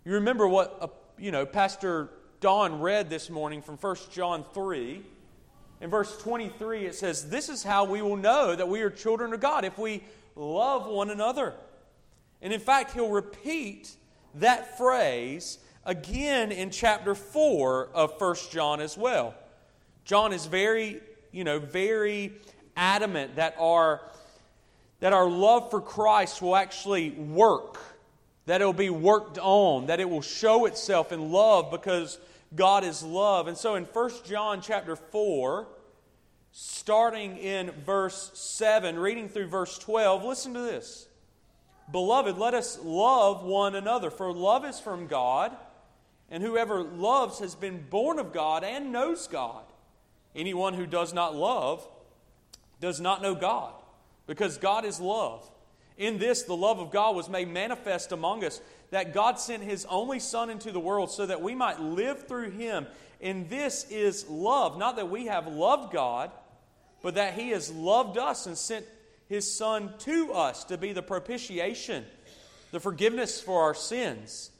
You 0.04 0.14
remember 0.14 0.48
what 0.48 0.76
uh, 0.82 0.88
you 1.20 1.32
know 1.32 1.46
Pastor 1.46 2.10
Don 2.40 2.82
read 2.82 3.12
this 3.12 3.30
morning 3.30 3.62
from 3.62 3.78
1 3.78 3.96
John 4.12 4.44
3. 4.52 5.06
In 5.80 5.90
verse 5.92 6.18
23 6.24 6.88
it 6.88 6.96
says, 6.96 7.30
"This 7.30 7.50
is 7.50 7.64
how 7.64 7.86
we 7.86 8.02
will 8.02 8.18
know 8.18 8.56
that 8.56 8.68
we 8.68 8.82
are 8.82 8.90
children 8.90 9.32
of 9.32 9.42
God 9.42 9.64
if 9.64 9.78
we 9.78 10.04
love 10.36 10.88
one 10.88 11.12
another." 11.12 11.54
And 12.42 12.52
in 12.52 12.60
fact, 12.60 12.94
he'll 12.94 13.10
repeat 13.10 13.96
that 14.36 14.78
phrase 14.78 15.60
again 15.86 16.52
in 16.52 16.70
chapter 16.70 17.16
4 17.16 17.90
of 17.94 18.18
First 18.20 18.52
John 18.52 18.80
as 18.80 18.98
well. 18.98 19.34
John 20.06 20.34
is 20.34 20.46
very, 20.46 21.02
you 21.32 21.44
know, 21.44 21.60
very 21.60 22.34
adamant 22.76 23.36
that 23.36 23.56
our 23.60 24.02
that 25.00 25.14
our 25.14 25.30
love 25.30 25.70
for 25.70 25.80
Christ 25.82 26.42
will 26.42 26.56
actually 26.56 27.12
work, 27.12 27.78
that 28.46 28.62
it 28.62 28.66
will 28.66 28.74
be 28.74 28.90
worked 28.90 29.38
on, 29.38 29.88
that 29.88 30.00
it 30.00 30.10
will 30.10 30.22
show 30.22 30.66
itself 30.66 31.12
in 31.12 31.32
love 31.32 31.70
because 31.70 32.18
God 32.56 32.84
is 32.84 33.04
love. 33.04 33.48
And 33.48 33.58
so 33.58 33.76
in 33.76 33.84
1 33.84 34.12
John 34.26 34.62
chapter 34.62 34.96
4, 34.96 35.68
starting 36.52 37.38
in 37.38 37.72
verse 37.86 38.32
7, 38.34 38.98
reading 38.98 39.30
through 39.30 39.48
verse 39.48 39.78
12, 39.78 40.24
listen 40.24 40.54
to 40.56 40.62
this. 40.62 41.08
Beloved, 41.92 42.38
let 42.38 42.54
us 42.54 42.80
love 42.84 43.44
one 43.44 43.76
another, 43.76 44.10
for 44.10 44.34
love 44.34 44.66
is 44.66 44.80
from 44.80 45.08
God, 45.08 45.56
and 46.30 46.44
whoever 46.44 46.84
loves 46.84 47.40
has 47.40 47.56
been 47.56 47.86
born 47.90 48.20
of 48.20 48.34
God 48.34 48.64
and 48.64 48.92
knows 48.92 49.28
God. 49.28 49.64
Anyone 50.36 50.74
who 50.74 50.86
does 50.86 51.14
not 51.14 51.36
love 51.36 51.88
does 52.82 53.00
not 53.00 53.22
know 53.22 53.36
God, 53.36 53.74
because 54.28 54.58
God 54.58 54.84
is 54.84 55.00
love. 55.00 55.50
In 55.98 56.20
this, 56.20 56.44
the 56.44 56.56
love 56.56 56.80
of 56.80 56.92
God 56.92 57.16
was 57.16 57.30
made 57.30 57.48
manifest 57.48 58.12
among 58.12 58.44
us, 58.44 58.62
that 58.92 59.14
God 59.14 59.40
sent 59.40 59.64
His 59.64 59.86
only 59.86 60.20
Son 60.20 60.50
into 60.50 60.72
the 60.72 60.80
world 60.80 61.10
so 61.10 61.26
that 61.26 61.42
we 61.42 61.56
might 61.56 61.80
live 61.80 62.28
through 62.28 62.52
Him. 62.52 62.86
And 63.20 63.50
this 63.50 63.90
is 63.90 64.28
love, 64.28 64.78
not 64.78 64.98
that 64.98 65.10
we 65.10 65.26
have 65.26 65.48
loved 65.48 65.92
God, 65.92 66.32
but 67.02 67.16
that 67.16 67.34
He 67.34 67.50
has 67.50 67.72
loved 67.72 68.18
us 68.18 68.46
and 68.46 68.58
sent 68.58 68.86
his 69.30 69.52
Son 69.52 69.94
to 70.00 70.32
us 70.34 70.64
to 70.66 70.78
be 70.78 70.94
the 70.94 71.02
propitiation, 71.02 72.06
the 72.72 72.80
forgiveness 72.80 73.42
for 73.42 73.64
our 73.64 73.74
sins. 73.74 74.52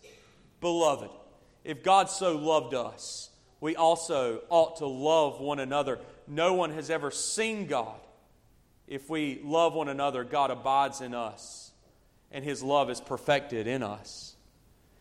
Beloved, 0.62 1.10
if 1.64 1.84
God 1.84 2.10
so 2.10 2.38
loved 2.38 2.74
us, 2.74 3.30
we 3.60 3.76
also 3.76 4.42
ought 4.50 4.78
to 4.78 4.86
love 4.86 5.40
one 5.40 5.60
another. 5.60 6.00
No 6.28 6.54
one 6.54 6.72
has 6.72 6.90
ever 6.90 7.12
seen 7.12 7.68
God. 7.68 8.00
If 8.88 9.10
we 9.10 9.42
love 9.44 9.74
one 9.74 9.90
another, 9.90 10.24
God 10.24 10.52
abides 10.52 11.02
in 11.02 11.14
us, 11.14 11.72
and 12.32 12.44
his 12.44 12.64
love 12.64 12.90
is 12.90 13.02
perfected 13.02 13.68
in 13.68 13.84
us. 13.84 14.36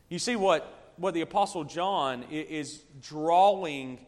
You 0.09 0.19
see 0.19 0.37
what, 0.37 0.93
what 0.97 1.15
the 1.15 1.21
Apostle 1.21 1.65
John 1.65 2.25
is 2.31 2.83
drawing, 3.01 3.99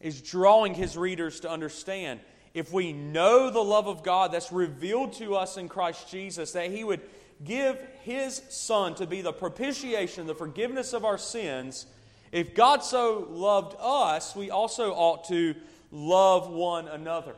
is 0.00 0.20
drawing 0.20 0.74
his 0.74 0.96
readers 0.96 1.40
to 1.40 1.50
understand 1.50 2.20
if 2.56 2.72
we 2.72 2.90
know 2.90 3.50
the 3.50 3.62
love 3.62 3.86
of 3.86 4.02
God 4.02 4.32
that's 4.32 4.50
revealed 4.50 5.12
to 5.12 5.36
us 5.36 5.58
in 5.58 5.68
Christ 5.68 6.10
Jesus, 6.10 6.52
that 6.52 6.70
He 6.70 6.84
would 6.84 7.02
give 7.44 7.78
His 8.00 8.40
Son 8.48 8.94
to 8.94 9.06
be 9.06 9.20
the 9.20 9.30
propitiation, 9.30 10.26
the 10.26 10.34
forgiveness 10.34 10.94
of 10.94 11.04
our 11.04 11.18
sins, 11.18 11.84
if 12.32 12.54
God 12.54 12.82
so 12.82 13.28
loved 13.30 13.76
us, 13.78 14.34
we 14.34 14.50
also 14.50 14.94
ought 14.94 15.24
to 15.24 15.54
love 15.92 16.48
one 16.48 16.88
another. 16.88 17.36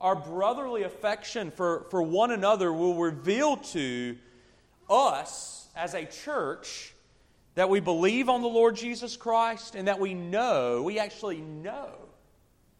Our 0.00 0.16
brotherly 0.16 0.84
affection 0.84 1.50
for, 1.50 1.84
for 1.90 2.02
one 2.02 2.30
another 2.30 2.72
will 2.72 2.94
reveal 2.94 3.58
to 3.58 4.16
us 4.88 5.68
as 5.76 5.92
a 5.92 6.06
church 6.06 6.94
that 7.54 7.68
we 7.68 7.80
believe 7.80 8.30
on 8.30 8.40
the 8.40 8.48
Lord 8.48 8.76
Jesus 8.76 9.14
Christ 9.14 9.74
and 9.74 9.88
that 9.88 10.00
we 10.00 10.14
know, 10.14 10.82
we 10.82 10.98
actually 10.98 11.42
know 11.42 12.01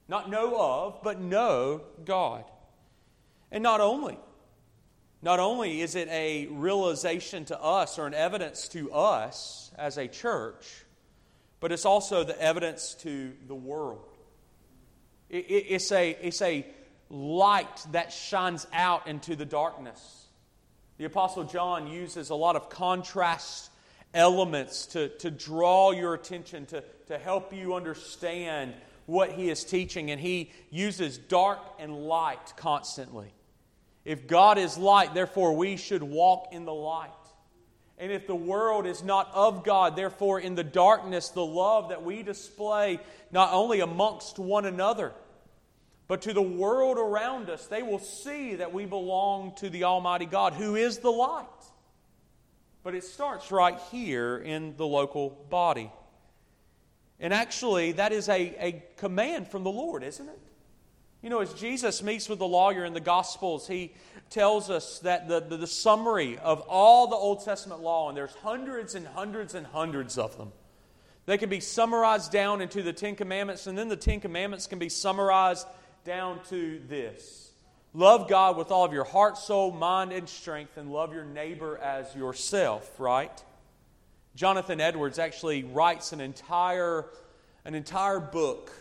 not 0.09 0.31
know 0.31 0.57
of, 0.59 1.03
but 1.03 1.21
know 1.21 1.83
God. 2.05 2.45
And 3.51 3.63
not 3.63 3.81
only, 3.81 4.19
not 5.21 5.39
only 5.39 5.81
is 5.81 5.95
it 5.95 6.09
a 6.09 6.47
realization 6.47 7.45
to 7.47 7.61
us 7.61 7.99
or 7.99 8.07
an 8.07 8.15
evidence 8.15 8.69
to 8.69 8.93
us 8.93 9.71
as 9.79 9.99
a 9.99 10.09
church, 10.09 10.85
but 11.61 11.71
it's 11.71 11.85
also 11.85 12.25
the 12.25 12.41
evidence 12.43 12.95
to 13.03 13.33
the 13.47 13.55
world. 13.55 14.05
It, 15.31 15.47
it, 15.49 15.67
it's, 15.69 15.93
a, 15.93 16.11
it's 16.21 16.43
a 16.43 16.67
light 17.09 17.87
that 17.93 18.13
shines 18.13 18.67
out 18.73 19.07
into 19.07 19.37
the 19.37 19.45
darkness. 19.45 20.27
The 20.99 21.05
Apostle 21.05 21.45
John 21.45 21.87
uses 21.87 22.31
a 22.31 22.35
lot 22.35 22.57
of 22.57 22.69
contrast 22.69 23.71
elements 24.15 24.87
to, 24.87 25.09
to 25.19 25.31
draw 25.31 25.93
your 25.93 26.15
attention, 26.15 26.67
to, 26.67 26.83
to 27.07 27.19
help 27.19 27.53
you 27.53 27.75
understand 27.75 28.75
what 29.07 29.33
he 29.33 29.51
is 29.51 29.65
teaching, 29.65 30.11
and 30.11 30.21
he 30.21 30.51
uses 30.71 31.19
dark 31.19 31.59
and 31.79 32.07
light 32.07 32.55
constantly. 32.57 33.33
If 34.05 34.27
God 34.27 34.59
is 34.59 34.77
light, 34.77 35.15
therefore 35.15 35.55
we 35.55 35.77
should 35.77 36.03
walk 36.03 36.49
in 36.53 36.65
the 36.65 36.75
light. 36.75 37.11
And 37.99 38.11
if 38.11 38.27
the 38.27 38.35
world 38.35 38.87
is 38.87 39.05
not 39.05 39.31
of 39.33 39.65
God, 39.65 39.95
therefore 39.95 40.41
in 40.41 40.55
the 40.57 40.65
darkness, 40.65 41.29
the 41.29 41.45
love 41.45 41.91
that 41.91 42.03
we 42.03 42.23
display 42.23 42.99
not 43.31 43.53
only 43.53 43.81
amongst 43.81 44.39
one 44.39 44.65
another, 44.65 45.13
but 46.09 46.23
to 46.23 46.33
the 46.33 46.43
world 46.43 46.99
around 46.99 47.49
us, 47.49 47.67
they 47.67 47.83
will 47.83 48.01
see 48.01 48.57
that 48.57 48.73
we 48.73 48.87
belong 48.87 49.55
to 49.57 49.71
the 49.71 49.85
Almighty 49.85 50.27
God, 50.27 50.53
who 50.53 50.75
is 50.75 50.99
the 50.99 51.11
light. 51.11 51.47
But 52.83 52.97
it 52.97 53.05
starts 53.05 53.53
right 53.53 53.79
here 53.93 54.37
in 54.37 54.77
the 54.77 54.87
local 54.87 55.31
body. 55.49 55.93
And 57.23 57.33
actually, 57.33 57.93
that 57.93 58.13
is 58.13 58.29
a, 58.29 58.41
a 58.59 58.83
command 58.97 59.47
from 59.47 59.63
the 59.63 59.71
Lord, 59.71 60.03
isn't 60.03 60.29
it? 60.29 60.39
You 61.23 61.31
know, 61.31 61.39
as 61.39 61.55
Jesus 61.55 62.03
meets 62.03 62.29
with 62.29 62.41
the 62.41 62.49
lawyer 62.49 62.85
in 62.85 62.95
the 62.95 63.01
Gospels, 63.01 63.69
he 63.69 63.95
tells 64.29 64.69
us 64.69 64.99
that 65.01 65.29
the, 65.29 65.39
the, 65.39 65.57
the, 65.57 65.67
summary 65.69 66.37
of 66.39 66.63
all 66.63 67.07
the 67.07 67.15
Old 67.15 67.45
Testament 67.45 67.81
law, 67.81 68.09
and 68.09 68.17
there's 68.17 68.35
hundreds 68.35 68.97
and 68.97 69.07
hundreds 69.07 69.55
and 69.55 69.65
hundreds 69.65 70.19
of 70.19 70.37
them, 70.37 70.51
they 71.27 71.39
can 71.39 71.49
be 71.49 71.61
summarized 71.61 72.33
down 72.33 72.61
into 72.61 72.83
the 72.83 72.93
Ten 72.93 73.15
Commandments, 73.15 73.69
and 73.69 73.79
then 73.79 73.87
the 73.87 73.97
Ten 73.97 74.19
Commandments 74.19 74.67
can 74.67 74.81
be 74.81 74.89
summarized 74.89 75.69
down 76.05 76.41
to 76.49 76.81
this 76.89 77.53
Love 77.95 78.29
God 78.29 78.57
with 78.57 78.73
all 78.73 78.85
of 78.85 78.93
your 78.93 79.05
heart, 79.05 79.39
soul, 79.39 79.71
mind, 79.71 80.13
and 80.13 80.29
strength, 80.29 80.77
and 80.77 80.91
love 80.91 81.15
your 81.15 81.25
neighbor 81.25 81.79
as 81.79 82.17
yourself, 82.17 82.99
right? 82.99 83.45
Jonathan 84.35 84.81
Edwards 84.81 85.19
actually 85.19 85.65
writes 85.65 86.13
an 86.13 86.21
entire, 86.21 87.07
an 87.65 87.75
entire 87.75 88.21
book 88.21 88.73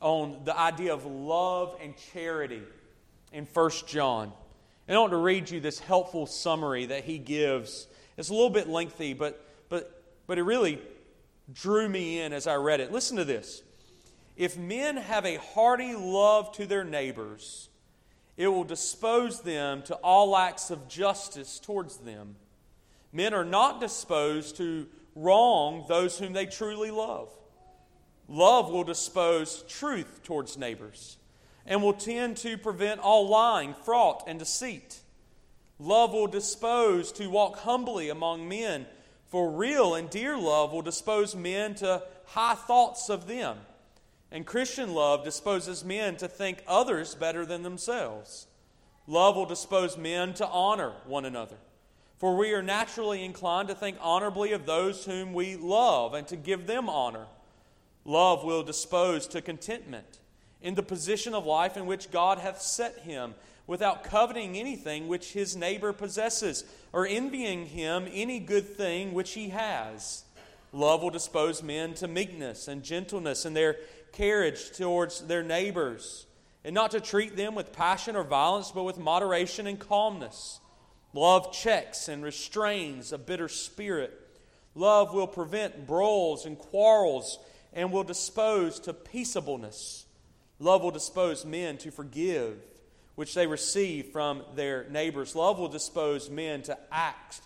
on 0.00 0.40
the 0.44 0.58
idea 0.58 0.94
of 0.94 1.04
love 1.04 1.76
and 1.82 1.94
charity 2.12 2.62
in 3.32 3.44
1 3.44 3.70
John. 3.86 4.32
And 4.88 4.96
I 4.96 5.00
want 5.00 5.12
to 5.12 5.18
read 5.18 5.50
you 5.50 5.60
this 5.60 5.78
helpful 5.78 6.26
summary 6.26 6.86
that 6.86 7.04
he 7.04 7.18
gives. 7.18 7.86
It's 8.16 8.28
a 8.28 8.34
little 8.34 8.50
bit 8.50 8.68
lengthy, 8.68 9.14
but, 9.14 9.44
but, 9.68 10.02
but 10.26 10.38
it 10.38 10.42
really 10.42 10.80
drew 11.52 11.88
me 11.88 12.20
in 12.20 12.32
as 12.32 12.46
I 12.46 12.54
read 12.54 12.80
it. 12.80 12.92
Listen 12.92 13.16
to 13.16 13.24
this. 13.24 13.62
If 14.36 14.56
men 14.56 14.96
have 14.96 15.24
a 15.24 15.36
hearty 15.36 15.94
love 15.94 16.52
to 16.52 16.66
their 16.66 16.84
neighbors, 16.84 17.68
it 18.36 18.48
will 18.48 18.64
dispose 18.64 19.40
them 19.40 19.82
to 19.84 19.94
all 19.96 20.36
acts 20.36 20.70
of 20.70 20.88
justice 20.88 21.58
towards 21.58 21.98
them. 21.98 22.36
Men 23.12 23.34
are 23.34 23.44
not 23.44 23.80
disposed 23.80 24.56
to 24.56 24.86
wrong 25.14 25.84
those 25.88 26.18
whom 26.18 26.32
they 26.32 26.46
truly 26.46 26.90
love. 26.90 27.30
Love 28.28 28.70
will 28.70 28.84
dispose 28.84 29.62
truth 29.68 30.22
towards 30.22 30.58
neighbors 30.58 31.16
and 31.64 31.82
will 31.82 31.92
tend 31.92 32.36
to 32.38 32.56
prevent 32.56 33.00
all 33.00 33.28
lying, 33.28 33.74
fraud, 33.74 34.22
and 34.26 34.38
deceit. 34.38 35.00
Love 35.78 36.12
will 36.12 36.26
dispose 36.26 37.12
to 37.12 37.28
walk 37.28 37.58
humbly 37.58 38.08
among 38.08 38.48
men, 38.48 38.86
for 39.26 39.50
real 39.50 39.94
and 39.94 40.08
dear 40.08 40.38
love 40.38 40.72
will 40.72 40.82
dispose 40.82 41.34
men 41.34 41.74
to 41.74 42.02
high 42.26 42.54
thoughts 42.54 43.08
of 43.08 43.26
them. 43.26 43.58
And 44.30 44.46
Christian 44.46 44.94
love 44.94 45.24
disposes 45.24 45.84
men 45.84 46.16
to 46.16 46.28
think 46.28 46.62
others 46.66 47.14
better 47.14 47.44
than 47.44 47.62
themselves. 47.62 48.46
Love 49.06 49.36
will 49.36 49.46
dispose 49.46 49.96
men 49.96 50.34
to 50.34 50.46
honor 50.48 50.92
one 51.06 51.24
another. 51.24 51.56
For 52.18 52.36
we 52.36 52.52
are 52.52 52.62
naturally 52.62 53.24
inclined 53.24 53.68
to 53.68 53.74
think 53.74 53.98
honorably 54.00 54.52
of 54.52 54.64
those 54.64 55.04
whom 55.04 55.34
we 55.34 55.56
love 55.56 56.14
and 56.14 56.26
to 56.28 56.36
give 56.36 56.66
them 56.66 56.88
honor. 56.88 57.26
Love 58.04 58.44
will 58.44 58.62
dispose 58.62 59.26
to 59.26 59.42
contentment 59.42 60.20
in 60.62 60.74
the 60.74 60.82
position 60.82 61.34
of 61.34 61.44
life 61.44 61.76
in 61.76 61.86
which 61.86 62.10
God 62.10 62.38
hath 62.38 62.60
set 62.60 63.00
him, 63.00 63.34
without 63.66 64.04
coveting 64.04 64.56
anything 64.56 65.08
which 65.08 65.32
his 65.32 65.56
neighbor 65.56 65.92
possesses, 65.92 66.64
or 66.92 67.06
envying 67.06 67.66
him 67.66 68.08
any 68.12 68.38
good 68.38 68.64
thing 68.76 69.12
which 69.12 69.32
he 69.32 69.48
has. 69.48 70.24
Love 70.72 71.02
will 71.02 71.10
dispose 71.10 71.62
men 71.62 71.94
to 71.94 72.06
meekness 72.08 72.68
and 72.68 72.82
gentleness 72.82 73.44
in 73.44 73.54
their 73.54 73.76
carriage 74.12 74.70
towards 74.70 75.20
their 75.22 75.42
neighbors, 75.42 76.26
and 76.64 76.74
not 76.74 76.92
to 76.92 77.00
treat 77.00 77.36
them 77.36 77.54
with 77.54 77.72
passion 77.72 78.16
or 78.16 78.24
violence, 78.24 78.70
but 78.70 78.84
with 78.84 78.98
moderation 78.98 79.66
and 79.66 79.78
calmness. 79.78 80.60
Love 81.16 81.50
checks 81.50 82.08
and 82.08 82.22
restrains 82.22 83.10
a 83.10 83.16
bitter 83.16 83.48
spirit. 83.48 84.12
Love 84.74 85.14
will 85.14 85.26
prevent 85.26 85.86
brawls 85.86 86.44
and 86.44 86.58
quarrels 86.58 87.38
and 87.72 87.90
will 87.90 88.04
dispose 88.04 88.78
to 88.78 88.92
peaceableness. 88.92 90.04
Love 90.58 90.82
will 90.82 90.90
dispose 90.90 91.46
men 91.46 91.78
to 91.78 91.90
forgive, 91.90 92.58
which 93.14 93.34
they 93.34 93.46
receive 93.46 94.08
from 94.08 94.42
their 94.54 94.86
neighbors. 94.90 95.34
Love 95.34 95.58
will 95.58 95.68
dispose 95.68 96.28
men 96.28 96.60
to 96.60 96.76
act, 96.92 97.40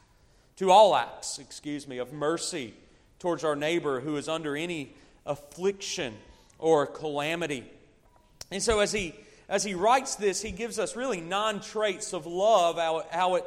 to 0.57 0.73
all 0.73 0.97
acts, 0.97 1.39
excuse 1.39 1.87
me, 1.87 1.99
of 1.99 2.13
mercy 2.13 2.75
towards 3.21 3.45
our 3.45 3.55
neighbor 3.55 4.01
who 4.01 4.17
is 4.17 4.29
under 4.29 4.57
any 4.57 4.93
affliction 5.25 6.13
or 6.59 6.87
calamity. 6.87 7.65
And 8.51 8.61
so 8.61 8.81
as 8.81 8.91
he 8.91 9.15
as 9.49 9.65
he 9.65 9.75
writes 9.75 10.15
this, 10.15 10.41
he 10.41 10.53
gives 10.53 10.79
us 10.79 10.95
really 10.95 11.21
nine 11.21 11.59
traits 11.59 12.13
of 12.13 12.25
love, 12.25 12.77
how, 12.77 13.05
how 13.11 13.35
it 13.35 13.45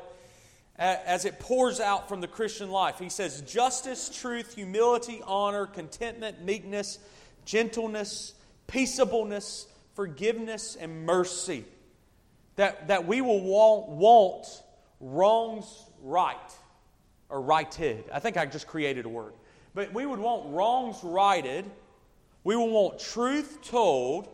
as 0.78 1.26
it 1.26 1.40
pours 1.40 1.80
out 1.80 2.10
from 2.10 2.22
the 2.22 2.28
Christian 2.28 2.72
life. 2.72 2.98
He 3.00 3.10
says 3.10 3.42
justice, 3.42 4.10
truth, 4.10 4.56
humility, 4.56 5.22
honor, 5.26 5.68
contentment, 5.68 6.44
meekness, 6.44 7.00
gentleness, 7.46 8.34
peaceableness, 8.68 9.68
forgiveness, 9.94 10.76
and 10.80 11.06
mercy. 11.06 11.66
That, 12.56 12.88
that 12.88 13.08
we 13.08 13.22
will 13.22 13.42
want, 13.42 13.90
want 13.90 14.64
wrongs 15.00 15.66
right 16.02 16.38
or 17.30 17.42
righted. 17.42 18.06
I 18.12 18.20
think 18.20 18.38
I 18.38 18.46
just 18.46 18.68
created 18.68 19.06
a 19.06 19.10
word. 19.10 19.34
But 19.74 19.94
we 19.94 20.06
would 20.06 20.20
want 20.20 20.54
wrongs 20.54 21.04
righted. 21.04 21.70
We 22.44 22.56
will 22.56 22.70
want 22.70 23.00
truth 23.00 23.60
told. 23.64 24.30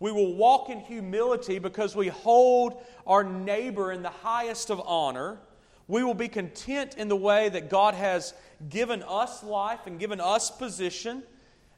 We 0.00 0.12
will 0.12 0.34
walk 0.34 0.68
in 0.68 0.80
humility 0.80 1.58
because 1.58 1.96
we 1.96 2.08
hold 2.08 2.82
our 3.06 3.24
neighbor 3.24 3.92
in 3.92 4.02
the 4.02 4.10
highest 4.10 4.70
of 4.70 4.82
honor. 4.84 5.38
We 5.88 6.02
will 6.02 6.14
be 6.14 6.28
content 6.28 6.94
in 6.96 7.08
the 7.08 7.16
way 7.16 7.48
that 7.48 7.70
God 7.70 7.94
has 7.94 8.34
given 8.68 9.02
us 9.02 9.42
life 9.42 9.86
and 9.86 9.98
given 9.98 10.20
us 10.20 10.50
position. 10.50 11.22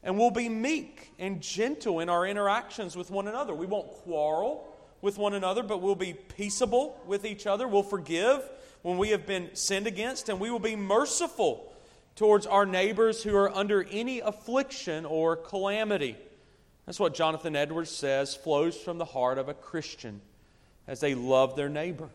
And 0.01 0.17
we'll 0.17 0.31
be 0.31 0.49
meek 0.49 1.11
and 1.19 1.41
gentle 1.41 1.99
in 1.99 2.09
our 2.09 2.25
interactions 2.25 2.95
with 2.95 3.11
one 3.11 3.27
another. 3.27 3.53
We 3.53 3.65
won't 3.65 3.91
quarrel 3.91 4.67
with 5.01 5.17
one 5.17 5.33
another, 5.33 5.61
but 5.61 5.81
we'll 5.81 5.95
be 5.95 6.13
peaceable 6.13 6.99
with 7.05 7.25
each 7.25 7.45
other. 7.45 7.67
We'll 7.67 7.83
forgive 7.83 8.49
when 8.81 8.97
we 8.97 9.09
have 9.09 9.25
been 9.25 9.49
sinned 9.53 9.87
against, 9.87 10.29
and 10.29 10.39
we 10.39 10.49
will 10.49 10.59
be 10.59 10.75
merciful 10.75 11.73
towards 12.15 12.45
our 12.45 12.65
neighbors 12.65 13.23
who 13.23 13.35
are 13.35 13.55
under 13.55 13.83
any 13.91 14.19
affliction 14.19 15.05
or 15.05 15.35
calamity. 15.35 16.17
That's 16.85 16.99
what 16.99 17.13
Jonathan 17.13 17.55
Edwards 17.55 17.91
says 17.91 18.35
flows 18.35 18.75
from 18.75 18.97
the 18.97 19.05
heart 19.05 19.37
of 19.37 19.47
a 19.47 19.53
Christian 19.53 20.21
as 20.87 21.01
they 21.01 21.13
love 21.13 21.55
their 21.55 21.69
neighbor 21.69 22.09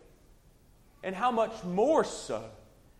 and 1.05 1.15
how 1.15 1.31
much 1.31 1.63
more 1.63 2.03
so. 2.03 2.43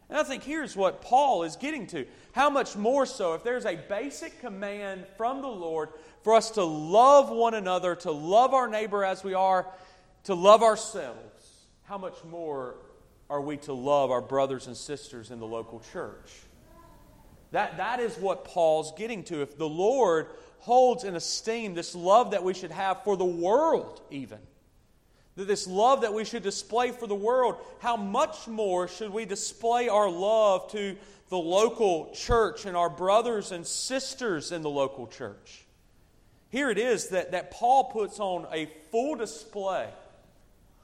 And 0.10 0.18
I 0.18 0.24
think 0.24 0.44
here's 0.44 0.76
what 0.76 1.02
Paul 1.02 1.42
is 1.42 1.56
getting 1.56 1.88
to. 1.88 2.06
How 2.34 2.52
much 2.52 2.76
more 2.76 3.08
so 3.08 3.34
if 3.34 3.44
there's 3.44 3.66
a 3.66 3.76
basic 3.76 4.40
command 4.40 5.08
from 5.18 5.42
the 5.42 5.48
Lord 5.48 5.90
for 6.24 6.36
us 6.36 6.52
to 6.52 6.64
love 6.64 7.32
one 7.32 7.56
another, 7.56 7.96
to 7.96 8.12
love 8.12 8.54
our 8.54 8.68
neighbor 8.68 9.04
as 9.04 9.24
we 9.24 9.34
are, 9.34 9.66
to 10.26 10.36
love 10.36 10.62
ourselves, 10.62 11.66
how 11.84 11.98
much 11.98 12.24
more 12.24 12.76
are 13.28 13.42
we 13.42 13.58
to 13.58 13.74
love 13.74 14.12
our 14.12 14.22
brothers 14.22 14.68
and 14.68 14.78
sisters 14.78 15.32
in 15.32 15.40
the 15.40 15.48
local 15.48 15.82
church? 15.92 16.32
That, 17.52 17.78
that 17.78 18.00
is 18.00 18.16
what 18.18 18.46
Paul's 18.46 18.94
getting 18.96 19.24
to. 19.26 19.42
If 19.42 19.58
the 19.58 19.68
Lord 19.68 20.28
holds 20.60 21.04
in 21.04 21.16
esteem 21.16 21.74
this 21.74 21.96
love 21.96 22.32
that 22.32 22.44
we 22.44 22.54
should 22.54 22.72
have 22.72 23.04
for 23.04 23.18
the 23.18 23.26
world, 23.26 24.02
even, 24.12 24.40
this 25.44 25.68
love 25.68 26.02
that 26.02 26.14
we 26.14 26.24
should 26.24 26.44
display 26.44 26.92
for 26.92 27.08
the 27.08 27.16
world, 27.16 27.58
how 27.80 27.98
much 27.98 28.48
more 28.48 28.88
should 28.88 29.12
we 29.12 29.26
display 29.26 29.90
our 29.90 30.10
love 30.10 30.72
to 30.72 30.96
the 31.30 31.38
local 31.38 32.12
church 32.14 32.66
and 32.66 32.78
our 32.78 32.90
brothers 32.90 33.52
and 33.52 33.68
sisters 33.68 34.54
in 34.54 34.62
the 34.62 34.70
local 34.70 35.08
church? 35.08 35.66
Here 36.50 36.70
it 36.70 36.78
is 36.78 37.10
that, 37.10 37.32
that 37.32 37.52
Paul 37.52 37.86
puts 37.86 38.20
on 38.20 38.48
a 38.54 38.68
full 38.92 39.16
display 39.16 39.90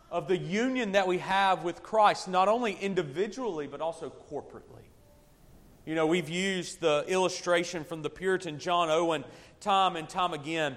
of 0.09 0.27
the 0.27 0.37
union 0.37 0.91
that 0.91 1.07
we 1.07 1.19
have 1.19 1.63
with 1.63 1.81
Christ, 1.81 2.27
not 2.27 2.49
only 2.49 2.73
individually, 2.73 3.67
but 3.67 3.79
also 3.79 4.11
corporately. 4.29 4.83
You 5.85 5.95
know, 5.95 6.05
we've 6.05 6.29
used 6.29 6.81
the 6.81 7.05
illustration 7.07 7.85
from 7.85 8.01
the 8.01 8.09
Puritan 8.09 8.59
John 8.59 8.89
Owen 8.89 9.23
time 9.61 9.95
and 9.95 10.09
time 10.09 10.33
again, 10.33 10.75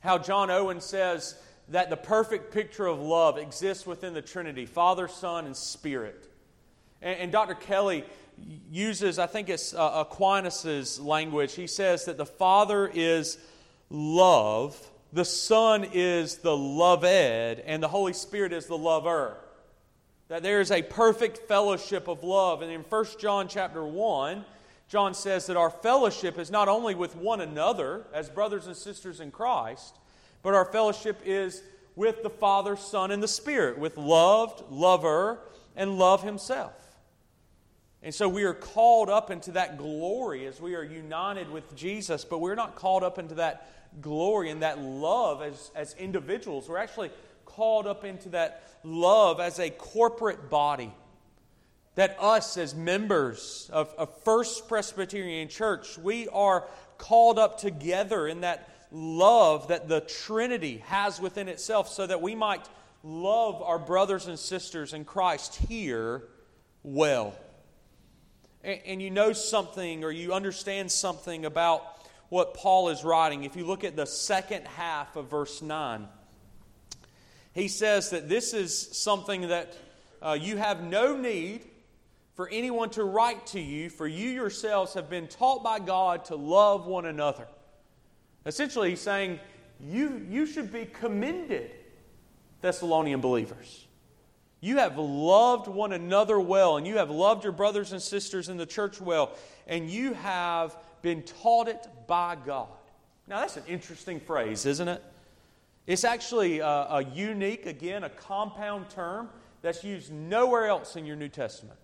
how 0.00 0.16
John 0.16 0.50
Owen 0.50 0.80
says, 0.80 1.36
that 1.70 1.88
the 1.88 1.96
perfect 1.96 2.52
picture 2.52 2.86
of 2.86 3.00
love 3.00 3.38
exists 3.38 3.86
within 3.86 4.12
the 4.12 4.22
Trinity 4.22 4.66
Father, 4.66 5.08
Son, 5.08 5.46
and 5.46 5.56
Spirit. 5.56 6.28
And, 7.00 7.20
and 7.20 7.32
Dr. 7.32 7.54
Kelly 7.54 8.04
uses, 8.70 9.18
I 9.18 9.26
think 9.26 9.48
it's 9.48 9.72
uh, 9.74 10.04
Aquinas' 10.06 10.98
language. 10.98 11.54
He 11.54 11.66
says 11.66 12.04
that 12.06 12.16
the 12.16 12.26
Father 12.26 12.90
is 12.92 13.38
love, 13.88 14.76
the 15.12 15.24
Son 15.24 15.86
is 15.92 16.38
the 16.38 16.56
loved, 16.56 17.04
and 17.04 17.82
the 17.82 17.88
Holy 17.88 18.12
Spirit 18.12 18.52
is 18.52 18.66
the 18.66 18.78
lover. 18.78 19.36
That 20.28 20.42
there 20.42 20.60
is 20.60 20.70
a 20.70 20.82
perfect 20.82 21.38
fellowship 21.48 22.08
of 22.08 22.22
love. 22.22 22.62
And 22.62 22.70
in 22.70 22.82
1 22.82 23.04
John 23.18 23.48
chapter 23.48 23.84
1, 23.84 24.44
John 24.88 25.14
says 25.14 25.46
that 25.46 25.56
our 25.56 25.70
fellowship 25.70 26.38
is 26.38 26.50
not 26.50 26.68
only 26.68 26.94
with 26.94 27.16
one 27.16 27.40
another 27.40 28.06
as 28.12 28.28
brothers 28.28 28.66
and 28.66 28.76
sisters 28.76 29.20
in 29.20 29.30
Christ, 29.30 29.96
but 30.42 30.54
our 30.54 30.64
fellowship 30.64 31.20
is 31.24 31.62
with 31.96 32.22
the 32.22 32.30
Father, 32.30 32.76
Son, 32.76 33.10
and 33.10 33.22
the 33.22 33.28
Spirit, 33.28 33.78
with 33.78 33.96
loved, 33.96 34.62
lover, 34.70 35.38
and 35.76 35.98
love 35.98 36.22
Himself. 36.22 36.72
And 38.02 38.14
so 38.14 38.28
we 38.28 38.44
are 38.44 38.54
called 38.54 39.10
up 39.10 39.30
into 39.30 39.52
that 39.52 39.76
glory 39.76 40.46
as 40.46 40.60
we 40.60 40.74
are 40.74 40.82
united 40.82 41.50
with 41.50 41.76
Jesus, 41.76 42.24
but 42.24 42.38
we're 42.38 42.54
not 42.54 42.74
called 42.74 43.02
up 43.02 43.18
into 43.18 43.34
that 43.34 43.66
glory 44.00 44.50
and 44.50 44.62
that 44.62 44.78
love 44.78 45.42
as, 45.42 45.70
as 45.74 45.94
individuals. 45.94 46.68
We're 46.68 46.78
actually 46.78 47.10
called 47.44 47.86
up 47.86 48.04
into 48.04 48.30
that 48.30 48.62
love 48.84 49.40
as 49.40 49.58
a 49.58 49.68
corporate 49.68 50.48
body. 50.48 50.92
That 51.96 52.16
us, 52.20 52.56
as 52.56 52.74
members 52.74 53.68
of, 53.72 53.92
of 53.98 54.16
First 54.22 54.68
Presbyterian 54.68 55.48
Church, 55.48 55.98
we 55.98 56.28
are 56.28 56.66
called 56.96 57.38
up 57.38 57.58
together 57.58 58.26
in 58.26 58.42
that 58.42 58.79
love 58.92 59.68
that 59.68 59.88
the 59.88 60.00
Trinity 60.00 60.82
has 60.86 61.20
within 61.20 61.48
itself 61.48 61.88
so 61.88 62.06
that 62.06 62.20
we 62.20 62.34
might 62.34 62.68
love 63.02 63.62
our 63.62 63.78
brothers 63.78 64.26
and 64.26 64.38
sisters 64.38 64.92
in 64.92 65.04
Christ 65.04 65.56
here 65.68 66.24
well. 66.82 67.34
And, 68.62 68.80
and 68.84 69.02
you 69.02 69.10
know 69.10 69.32
something 69.32 70.04
or 70.04 70.10
you 70.10 70.32
understand 70.32 70.90
something 70.90 71.44
about 71.44 71.82
what 72.28 72.54
Paul 72.54 72.90
is 72.90 73.04
writing. 73.04 73.44
If 73.44 73.56
you 73.56 73.64
look 73.64 73.84
at 73.84 73.96
the 73.96 74.06
second 74.06 74.66
half 74.66 75.16
of 75.16 75.30
verse 75.30 75.62
9, 75.62 76.06
he 77.52 77.68
says 77.68 78.10
that 78.10 78.28
this 78.28 78.54
is 78.54 78.96
something 78.96 79.48
that 79.48 79.76
uh, 80.22 80.36
you 80.40 80.56
have 80.56 80.82
no 80.82 81.16
need 81.16 81.62
for 82.34 82.48
anyone 82.48 82.90
to 82.90 83.04
write 83.04 83.46
to 83.48 83.60
you, 83.60 83.90
for 83.90 84.06
you 84.06 84.30
yourselves 84.30 84.94
have 84.94 85.10
been 85.10 85.26
taught 85.26 85.64
by 85.64 85.78
God 85.78 86.26
to 86.26 86.36
love 86.36 86.86
one 86.86 87.06
another. 87.06 87.46
Essentially, 88.46 88.90
he's 88.90 89.00
saying, 89.00 89.38
you, 89.80 90.24
you 90.28 90.46
should 90.46 90.72
be 90.72 90.86
commended, 90.86 91.70
Thessalonian 92.60 93.20
believers. 93.20 93.86
You 94.60 94.76
have 94.78 94.98
loved 94.98 95.68
one 95.68 95.92
another 95.92 96.38
well, 96.38 96.76
and 96.76 96.86
you 96.86 96.98
have 96.98 97.10
loved 97.10 97.44
your 97.44 97.52
brothers 97.52 97.92
and 97.92 98.00
sisters 98.00 98.48
in 98.48 98.58
the 98.58 98.66
church 98.66 99.00
well, 99.00 99.32
and 99.66 99.88
you 99.88 100.12
have 100.12 100.76
been 101.00 101.22
taught 101.22 101.68
it 101.68 101.86
by 102.06 102.36
God. 102.44 102.68
Now, 103.26 103.40
that's 103.40 103.56
an 103.56 103.64
interesting 103.66 104.20
phrase, 104.20 104.66
isn't 104.66 104.88
it? 104.88 105.02
It's 105.86 106.04
actually 106.04 106.58
a, 106.58 106.66
a 106.66 107.04
unique, 107.14 107.64
again, 107.64 108.04
a 108.04 108.10
compound 108.10 108.90
term 108.90 109.30
that's 109.62 109.82
used 109.82 110.12
nowhere 110.12 110.66
else 110.66 110.96
in 110.96 111.06
your 111.06 111.16
New 111.16 111.28
Testament. 111.28 111.79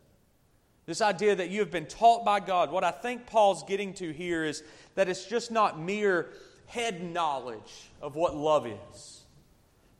This 0.87 1.01
idea 1.01 1.35
that 1.35 1.51
you 1.51 1.61
have 1.61 1.73
been 1.73 1.87
taught 1.87 2.25
by 2.25 2.39
God. 2.39 2.71
What 2.71 2.85
I 2.85 2.93
think 2.93 3.27
Paul's 3.27 3.65
getting 3.65 3.93
to 3.95 4.13
here 4.13 4.45
is 4.45 4.63
that 4.95 5.09
it's 5.09 5.27
just 5.27 5.51
not 5.51 5.81
mere 5.81 6.29
head 6.67 7.03
knowledge 7.03 7.91
of 8.01 8.15
what 8.15 8.37
love 8.37 8.67
is, 8.67 9.25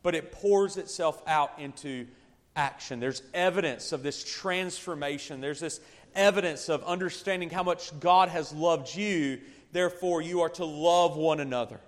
but 0.01 0.15
it 0.15 0.31
pours 0.31 0.77
itself 0.77 1.21
out 1.27 1.51
into 1.59 2.07
action. 2.55 2.99
There's 2.99 3.21
evidence 3.33 3.91
of 3.91 4.01
this 4.01 4.23
transformation. 4.23 5.41
There's 5.41 5.59
this 5.59 5.81
evidence 6.15 6.69
of 6.69 6.83
understanding 6.85 7.49
how 7.49 7.63
much 7.63 7.97
God 7.99 8.29
has 8.29 8.53
loved 8.53 8.95
you, 8.95 9.39
therefore, 9.73 10.21
you 10.21 10.41
are 10.41 10.49
to 10.49 10.65
love 10.65 11.17
one 11.17 11.41
another. 11.41 11.79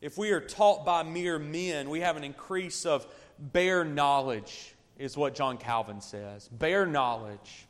If 0.00 0.18
we 0.18 0.30
are 0.32 0.40
taught 0.40 0.84
by 0.84 1.02
mere 1.02 1.38
men, 1.38 1.88
we 1.88 2.00
have 2.00 2.18
an 2.18 2.24
increase 2.24 2.84
of 2.84 3.06
bare 3.38 3.84
knowledge, 3.84 4.74
is 4.98 5.16
what 5.16 5.34
John 5.34 5.56
Calvin 5.56 6.02
says. 6.02 6.48
Bare 6.48 6.84
knowledge. 6.84 7.66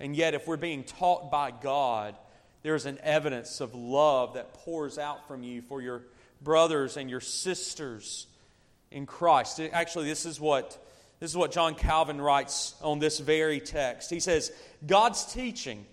And 0.00 0.14
yet, 0.14 0.34
if 0.34 0.46
we're 0.46 0.56
being 0.56 0.84
taught 0.84 1.30
by 1.30 1.50
God, 1.50 2.16
there's 2.62 2.86
an 2.86 2.98
evidence 3.02 3.60
of 3.60 3.74
love 3.74 4.34
that 4.34 4.54
pours 4.54 4.98
out 4.98 5.26
from 5.26 5.42
you 5.42 5.62
for 5.62 5.82
your 5.82 6.02
brothers 6.40 6.96
and 6.96 7.10
your 7.10 7.20
sisters 7.20 8.26
in 8.90 9.06
Christ. 9.06 9.60
Actually, 9.60 10.06
this 10.08 10.26
is 10.26 10.40
what 10.40 10.78
this 11.20 11.30
is 11.30 11.36
what 11.36 11.50
John 11.50 11.74
Calvin 11.74 12.20
writes 12.20 12.74
on 12.80 13.00
this 13.00 13.18
very 13.18 13.58
text. 13.58 14.08
He 14.08 14.20
says, 14.20 14.52
God's 14.86 15.24
teaching 15.32 15.84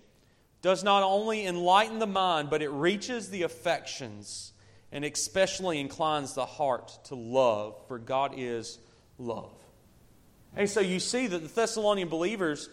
does 0.62 0.84
not 0.84 1.02
only 1.02 1.46
enlighten 1.46 1.98
the 1.98 2.06
mind, 2.06 2.48
but 2.48 2.62
it 2.62 2.70
reaches 2.70 3.28
the 3.28 3.42
affections 3.42 4.52
and 4.92 5.04
especially 5.04 5.80
inclines 5.80 6.34
the 6.34 6.46
heart 6.46 6.96
to 7.04 7.16
love, 7.16 7.76
for 7.88 7.98
God 7.98 8.34
is 8.36 8.78
love. 9.18 9.52
And 10.54 10.70
so 10.70 10.80
you 10.80 11.00
see 11.00 11.26
that 11.26 11.42
the 11.42 11.48
Thessalonian 11.48 12.08
believers, 12.08 12.68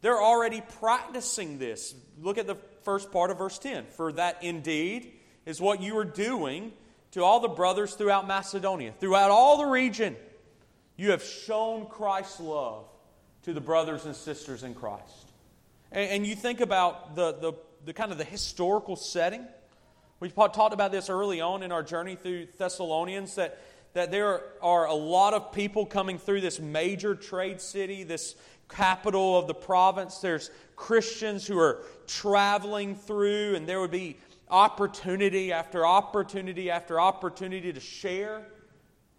they're 0.00 0.20
already 0.20 0.62
practicing 0.80 1.58
this. 1.58 1.94
Look 2.20 2.38
at 2.38 2.46
the 2.46 2.56
first 2.82 3.12
part 3.12 3.30
of 3.30 3.38
verse 3.38 3.58
10. 3.58 3.86
For 3.96 4.12
that 4.12 4.42
indeed 4.42 5.12
is 5.46 5.60
what 5.60 5.82
you 5.82 5.96
are 5.98 6.04
doing 6.04 6.72
to 7.12 7.22
all 7.22 7.40
the 7.40 7.48
brothers 7.48 7.94
throughout 7.94 8.26
Macedonia, 8.26 8.94
throughout 8.98 9.30
all 9.30 9.58
the 9.58 9.66
region. 9.66 10.16
You 10.96 11.10
have 11.10 11.22
shown 11.22 11.86
Christ's 11.86 12.40
love 12.40 12.86
to 13.42 13.52
the 13.52 13.60
brothers 13.60 14.04
and 14.04 14.14
sisters 14.14 14.62
in 14.62 14.74
Christ. 14.74 15.32
And, 15.92 16.10
and 16.10 16.26
you 16.26 16.34
think 16.34 16.60
about 16.60 17.16
the, 17.16 17.32
the, 17.32 17.52
the 17.84 17.92
kind 17.92 18.12
of 18.12 18.18
the 18.18 18.24
historical 18.24 18.96
setting. 18.96 19.46
We 20.20 20.28
talked 20.28 20.74
about 20.74 20.92
this 20.92 21.08
early 21.08 21.40
on 21.40 21.62
in 21.62 21.72
our 21.72 21.82
journey 21.82 22.16
through 22.16 22.48
Thessalonians 22.58 23.36
that, 23.36 23.58
that 23.94 24.10
there 24.10 24.42
are 24.62 24.86
a 24.86 24.94
lot 24.94 25.32
of 25.32 25.52
people 25.52 25.86
coming 25.86 26.18
through 26.18 26.42
this 26.42 26.60
major 26.60 27.14
trade 27.14 27.60
city, 27.60 28.04
this 28.04 28.36
capital 28.70 29.38
of 29.38 29.46
the 29.46 29.54
province. 29.54 30.18
There's 30.18 30.50
Christians 30.76 31.46
who 31.46 31.58
are 31.58 31.82
traveling 32.06 32.94
through, 32.94 33.54
and 33.54 33.66
there 33.66 33.80
would 33.80 33.90
be 33.90 34.16
opportunity 34.48 35.52
after 35.52 35.86
opportunity 35.86 36.70
after 36.70 37.00
opportunity 37.00 37.72
to 37.72 37.80
share 37.80 38.42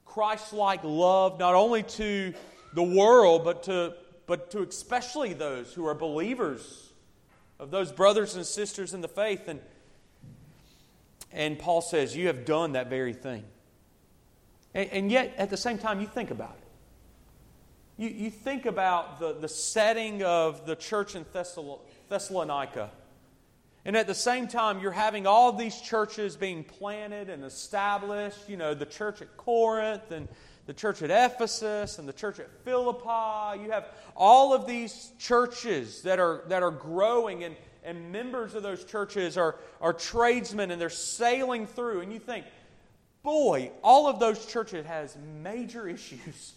Christ 0.06 0.52
like 0.52 0.82
love, 0.84 1.40
not 1.40 1.56
only 1.56 1.84
to 1.84 2.34
the 2.74 2.84
world, 2.84 3.46
but 3.46 3.64
to, 3.64 3.94
but 4.28 4.52
to 4.52 4.62
especially 4.64 5.34
those 5.34 5.74
who 5.74 5.88
are 5.88 5.94
believers 5.94 6.92
of 7.60 7.72
those 7.72 7.92
brothers 7.92 8.36
and 8.36 8.46
sisters 8.46 8.94
in 8.94 9.00
the 9.00 9.08
faith. 9.08 9.48
And, 9.48 9.62
and 11.32 11.58
Paul 11.58 11.82
says, 11.82 12.16
You 12.16 12.28
have 12.28 12.44
done 12.44 12.74
that 12.74 12.90
very 12.90 13.14
thing. 13.14 13.46
And, 14.74 14.90
and 14.90 15.12
yet, 15.12 15.34
at 15.38 15.50
the 15.50 15.58
same 15.58 15.78
time, 15.78 16.02
you 16.02 16.08
think 16.08 16.32
about 16.32 16.58
it. 16.60 16.61
You, 18.02 18.10
you 18.10 18.30
think 18.32 18.66
about 18.66 19.20
the, 19.20 19.34
the 19.34 19.48
setting 19.48 20.24
of 20.24 20.66
the 20.66 20.76
church 20.76 21.16
in 21.16 21.26
Thessalonica 22.10 22.90
and 23.84 23.98
at 23.98 24.06
the 24.06 24.16
same 24.16 24.48
time, 24.48 24.80
you're 24.80 24.92
having 24.92 25.26
all 25.26 25.52
these 25.52 25.80
churches 25.82 26.36
being 26.36 26.64
planted 26.64 27.30
and 27.30 27.44
established. 27.44 28.48
You 28.48 28.58
know, 28.58 28.74
the 28.74 28.86
church 28.86 29.22
at 29.22 29.38
Corinth 29.38 30.12
and 30.12 30.28
the 30.68 30.74
church 30.74 31.02
at 31.02 31.10
Ephesus 31.10 31.98
and 31.98 32.08
the 32.08 32.14
church 32.14 32.40
at 32.40 32.50
Philippi. 32.64 33.64
You 33.64 33.72
have 33.72 33.88
all 34.16 34.54
of 34.54 34.68
these 34.68 35.12
churches 35.18 36.04
that 36.04 36.20
are, 36.20 36.44
that 36.48 36.62
are 36.62 36.72
growing, 36.72 37.44
and, 37.44 37.56
and 37.84 38.12
members 38.12 38.54
of 38.54 38.62
those 38.62 38.86
churches 38.86 39.36
are, 39.36 39.56
are 39.80 39.94
tradesmen 39.94 40.70
and 40.70 40.80
they're 40.80 40.90
sailing 40.90 41.66
through. 41.66 42.02
And 42.02 42.14
you 42.14 42.20
think, 42.20 42.46
boy, 43.24 43.72
all 43.84 44.06
of 44.06 44.20
those 44.20 44.46
churches 44.46 44.86
has 44.86 45.18
major 45.42 45.88
issues. 45.88 46.54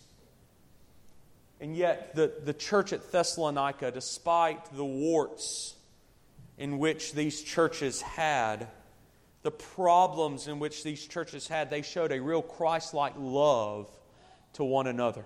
And 1.60 1.76
yet, 1.76 2.14
the, 2.14 2.32
the 2.44 2.52
church 2.52 2.92
at 2.92 3.10
Thessalonica, 3.12 3.90
despite 3.90 4.64
the 4.76 4.84
warts, 4.84 5.74
in 6.58 6.78
which 6.78 7.12
these 7.12 7.42
churches 7.42 8.00
had, 8.00 8.68
the 9.42 9.50
problems 9.50 10.48
in 10.48 10.58
which 10.58 10.82
these 10.82 11.06
churches 11.06 11.48
had, 11.48 11.70
they 11.70 11.82
showed 11.82 12.12
a 12.12 12.20
real 12.20 12.42
Christ 12.42 12.94
like 12.94 13.14
love 13.16 13.88
to 14.54 14.64
one 14.64 14.86
another. 14.86 15.24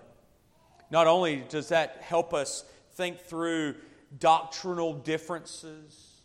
Not 0.91 1.07
only 1.07 1.45
does 1.49 1.69
that 1.69 1.99
help 2.01 2.33
us 2.33 2.65
think 2.95 3.21
through 3.21 3.77
doctrinal 4.19 4.95
differences, 4.95 6.23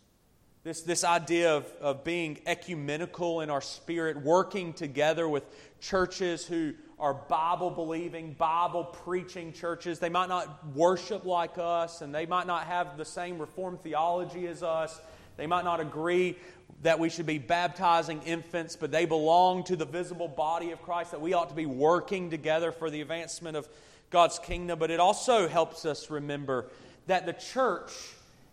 this, 0.64 0.80
this 0.80 1.04
idea 1.04 1.54
of, 1.54 1.70
of 1.80 2.04
being 2.04 2.40
ecumenical 2.46 3.42
in 3.42 3.50
our 3.50 3.60
spirit, 3.60 4.16
working 4.22 4.72
together 4.72 5.28
with 5.28 5.44
churches 5.84 6.46
who 6.46 6.72
are 6.98 7.14
Bible 7.14 7.70
believing, 7.70 8.32
Bible 8.32 8.84
preaching 8.84 9.52
churches. 9.52 9.98
They 9.98 10.08
might 10.08 10.28
not 10.28 10.66
worship 10.74 11.24
like 11.24 11.58
us, 11.58 12.00
and 12.00 12.14
they 12.14 12.26
might 12.26 12.46
not 12.46 12.66
have 12.66 12.96
the 12.96 13.04
same 13.04 13.38
Reformed 13.38 13.82
theology 13.82 14.46
as 14.46 14.62
us. 14.62 15.00
they 15.36 15.46
might 15.46 15.64
not 15.64 15.80
agree 15.80 16.36
that 16.82 16.98
we 16.98 17.08
should 17.08 17.26
be 17.26 17.38
baptizing 17.38 18.22
infants, 18.22 18.76
but 18.76 18.90
they 18.90 19.04
belong 19.04 19.64
to 19.64 19.76
the 19.76 19.84
visible 19.84 20.28
body 20.28 20.70
of 20.70 20.80
Christ, 20.82 21.10
that 21.10 21.20
we 21.20 21.34
ought 21.34 21.48
to 21.48 21.54
be 21.54 21.66
working 21.66 22.30
together 22.30 22.72
for 22.72 22.88
the 22.88 23.00
advancement 23.00 23.56
of 23.56 23.68
God's 24.10 24.38
kingdom. 24.38 24.78
But 24.78 24.90
it 24.90 25.00
also 25.00 25.48
helps 25.48 25.84
us 25.84 26.08
remember 26.10 26.66
that 27.06 27.26
the 27.26 27.32
church 27.32 27.92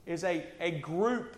is 0.05 0.23
a, 0.23 0.45
a 0.59 0.71
group, 0.71 1.37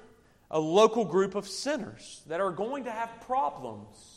a 0.50 0.60
local 0.60 1.06
group 1.06 1.36
of 1.36 1.48
sinners 1.48 2.22
that 2.28 2.40
are 2.40 2.52
going 2.52 2.86
to 2.86 2.92
have 2.92 3.10
problems. 3.28 4.13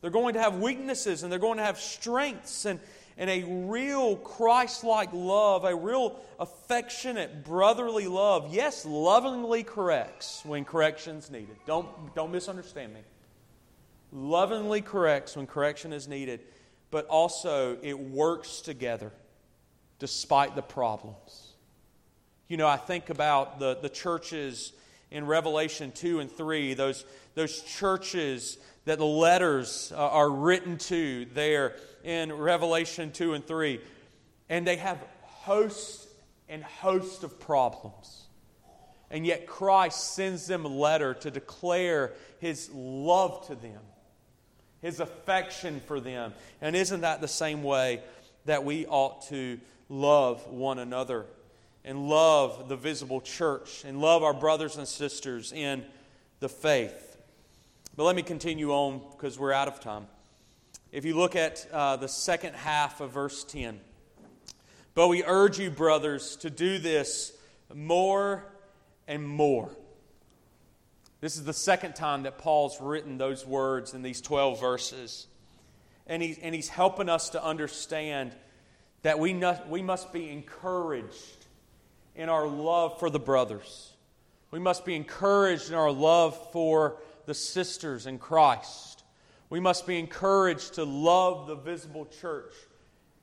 They're 0.00 0.10
going 0.10 0.34
to 0.34 0.40
have 0.40 0.56
weaknesses 0.56 1.22
and 1.22 1.32
they're 1.32 1.38
going 1.38 1.58
to 1.58 1.64
have 1.64 1.78
strengths. 1.78 2.64
And, 2.64 2.80
and 3.18 3.30
a 3.30 3.42
real 3.44 4.16
Christ 4.16 4.84
like 4.84 5.10
love, 5.12 5.64
a 5.64 5.74
real 5.74 6.20
affectionate 6.38 7.44
brotherly 7.44 8.06
love, 8.06 8.52
yes, 8.52 8.84
lovingly 8.84 9.62
corrects 9.62 10.42
when 10.44 10.64
correction's 10.64 11.30
needed. 11.30 11.56
Don't, 11.66 11.88
don't 12.14 12.30
misunderstand 12.30 12.92
me. 12.92 13.00
Lovingly 14.12 14.82
corrects 14.82 15.36
when 15.36 15.46
correction 15.46 15.92
is 15.92 16.06
needed, 16.06 16.40
but 16.90 17.06
also 17.06 17.78
it 17.82 17.98
works 17.98 18.60
together 18.60 19.12
despite 19.98 20.54
the 20.54 20.62
problems. 20.62 21.54
You 22.48 22.58
know, 22.58 22.68
I 22.68 22.76
think 22.76 23.08
about 23.10 23.58
the, 23.58 23.78
the 23.80 23.88
churches 23.88 24.72
in 25.10 25.26
Revelation 25.26 25.90
2 25.92 26.20
and 26.20 26.30
3, 26.30 26.74
those, 26.74 27.04
those 27.34 27.62
churches 27.62 28.58
that 28.86 28.98
the 28.98 29.04
letters 29.04 29.92
uh, 29.94 29.98
are 29.98 30.30
written 30.30 30.78
to 30.78 31.26
there 31.34 31.76
in 32.02 32.32
Revelation 32.32 33.12
2 33.12 33.34
and 33.34 33.46
3. 33.46 33.80
And 34.48 34.66
they 34.66 34.76
have 34.76 34.98
hosts 35.22 36.06
and 36.48 36.62
hosts 36.62 37.22
of 37.24 37.38
problems. 37.38 38.22
And 39.10 39.26
yet 39.26 39.46
Christ 39.46 40.14
sends 40.14 40.46
them 40.46 40.64
a 40.64 40.68
letter 40.68 41.14
to 41.14 41.30
declare 41.30 42.12
his 42.38 42.70
love 42.72 43.46
to 43.48 43.56
them, 43.56 43.80
his 44.80 45.00
affection 45.00 45.80
for 45.86 46.00
them. 46.00 46.32
And 46.60 46.76
isn't 46.76 47.00
that 47.00 47.20
the 47.20 47.28
same 47.28 47.64
way 47.64 48.00
that 48.44 48.64
we 48.64 48.86
ought 48.86 49.26
to 49.28 49.58
love 49.88 50.46
one 50.46 50.78
another 50.78 51.26
and 51.84 52.08
love 52.08 52.68
the 52.68 52.76
visible 52.76 53.20
church 53.20 53.84
and 53.84 54.00
love 54.00 54.22
our 54.22 54.34
brothers 54.34 54.76
and 54.76 54.86
sisters 54.86 55.52
in 55.52 55.84
the 56.38 56.48
faith? 56.48 57.05
But 57.96 58.04
let 58.04 58.14
me 58.14 58.22
continue 58.22 58.72
on 58.72 59.00
because 59.12 59.38
we're 59.38 59.54
out 59.54 59.68
of 59.68 59.80
time. 59.80 60.06
If 60.92 61.06
you 61.06 61.16
look 61.16 61.34
at 61.34 61.66
uh, 61.72 61.96
the 61.96 62.08
second 62.08 62.54
half 62.54 63.00
of 63.00 63.12
verse 63.12 63.42
10, 63.42 63.80
but 64.94 65.08
we 65.08 65.24
urge 65.24 65.58
you, 65.58 65.70
brothers, 65.70 66.36
to 66.36 66.50
do 66.50 66.78
this 66.78 67.32
more 67.74 68.44
and 69.08 69.26
more. 69.26 69.70
This 71.22 71.36
is 71.36 71.44
the 71.44 71.54
second 71.54 71.94
time 71.94 72.24
that 72.24 72.36
Paul's 72.36 72.78
written 72.82 73.16
those 73.16 73.46
words 73.46 73.94
in 73.94 74.02
these 74.02 74.20
12 74.20 74.60
verses. 74.60 75.26
And, 76.06 76.22
he, 76.22 76.36
and 76.42 76.54
he's 76.54 76.68
helping 76.68 77.08
us 77.08 77.30
to 77.30 77.42
understand 77.42 78.36
that 79.02 79.18
we, 79.18 79.32
not, 79.32 79.70
we 79.70 79.80
must 79.80 80.12
be 80.12 80.28
encouraged 80.28 81.46
in 82.14 82.28
our 82.28 82.46
love 82.46 82.98
for 82.98 83.08
the 83.08 83.18
brothers. 83.18 83.94
We 84.50 84.58
must 84.58 84.84
be 84.84 84.94
encouraged 84.94 85.70
in 85.70 85.74
our 85.74 85.90
love 85.90 86.52
for 86.52 86.98
the 87.26 87.34
sisters 87.34 88.06
in 88.06 88.18
Christ. 88.18 89.04
We 89.50 89.60
must 89.60 89.86
be 89.86 89.98
encouraged 89.98 90.74
to 90.74 90.84
love 90.84 91.46
the 91.46 91.56
visible 91.56 92.06
church 92.06 92.54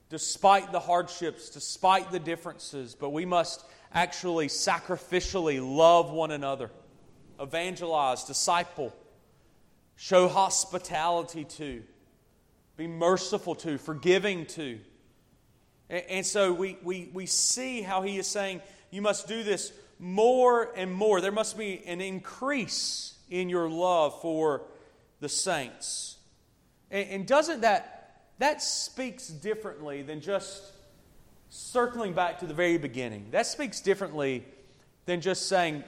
despite 0.10 0.72
the 0.72 0.80
hardships, 0.80 1.50
despite 1.50 2.12
the 2.12 2.20
differences, 2.20 2.94
but 2.94 3.10
we 3.10 3.26
must 3.26 3.66
actually 3.94 4.48
sacrificially 4.48 5.60
love 5.60 6.12
one 6.12 6.30
another, 6.30 6.70
evangelize, 7.39 8.24
disciple, 8.24 8.94
show 9.96 10.28
hospitality 10.28 11.46
to, 11.46 11.82
be 12.78 12.86
merciful 12.86 13.56
to, 13.56 13.78
forgiving 13.78 14.46
to. 14.46 14.80
And, 15.89 16.26
so 16.26 16.54
we, 16.54 16.78
we, 16.84 17.10
we 17.13 17.26
see 17.26 17.82
how 17.82 18.02
he 18.02 18.18
is 18.18 18.28
saying 18.28 18.62
you 18.92 19.02
must 19.02 19.28
do 19.28 19.44
this 19.44 19.74
more 20.00 20.72
and 20.76 20.92
more. 20.92 21.22
There 21.22 21.32
must 21.32 21.58
be 21.58 21.84
an 21.86 22.02
increase 22.02 23.12
in 23.34 23.50
your 23.50 23.67
love 23.67 24.22
for 24.22 24.62
the 25.19 25.28
saints. 25.28 26.17
And, 26.91 27.10
and 27.10 27.28
doesn't 27.28 27.62
that, 27.62 28.22
that 28.38 28.62
speaks 28.62 29.28
differently 29.28 30.04
than 30.04 30.22
just 30.22 30.62
circling 31.50 32.13
back 32.13 32.39
to 32.39 32.46
the 32.46 32.54
very 32.54 32.78
beginning? 32.78 33.28
That 33.32 33.48
speaks 33.48 33.82
differently 33.82 34.46
than 35.06 35.19
just 35.19 35.50
saying, 35.50 35.84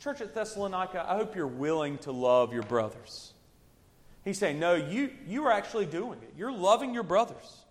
Church 0.00 0.22
at 0.22 0.34
Thessalonica, 0.34 1.04
I 1.06 1.16
hope 1.16 1.36
you're 1.36 1.46
willing 1.46 1.98
to 1.98 2.12
love 2.12 2.52
your 2.52 2.62
brothers. 2.62 3.32
He's 4.24 4.38
saying, 4.38 4.58
No, 4.58 4.74
you, 4.74 5.10
you 5.26 5.44
are 5.44 5.52
actually 5.52 5.86
doing 5.86 6.18
it. 6.22 6.32
You're 6.38 6.52
loving 6.52 6.94
your 6.94 7.02
brothers. 7.02 7.64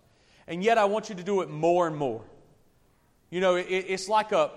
And 0.46 0.62
yet 0.62 0.78
I 0.78 0.84
want 0.84 1.08
you 1.08 1.16
to 1.16 1.24
do 1.24 1.40
it 1.40 1.50
more 1.50 1.88
and 1.88 1.96
more. 1.96 2.22
You 3.30 3.40
know, 3.40 3.56
it, 3.56 3.66
it's 3.68 4.08
like 4.08 4.30
a, 4.30 4.52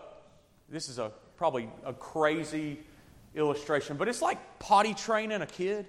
this 0.70 0.88
is 0.88 1.00
a 1.00 1.12
probably 1.36 1.68
a 1.84 1.94
crazy 1.94 2.80
illustration, 3.36 3.98
but 3.98 4.08
it's 4.08 4.22
like 4.22 4.60
potty 4.60 4.94
training 4.94 5.42
a 5.42 5.46
kid. 5.46 5.86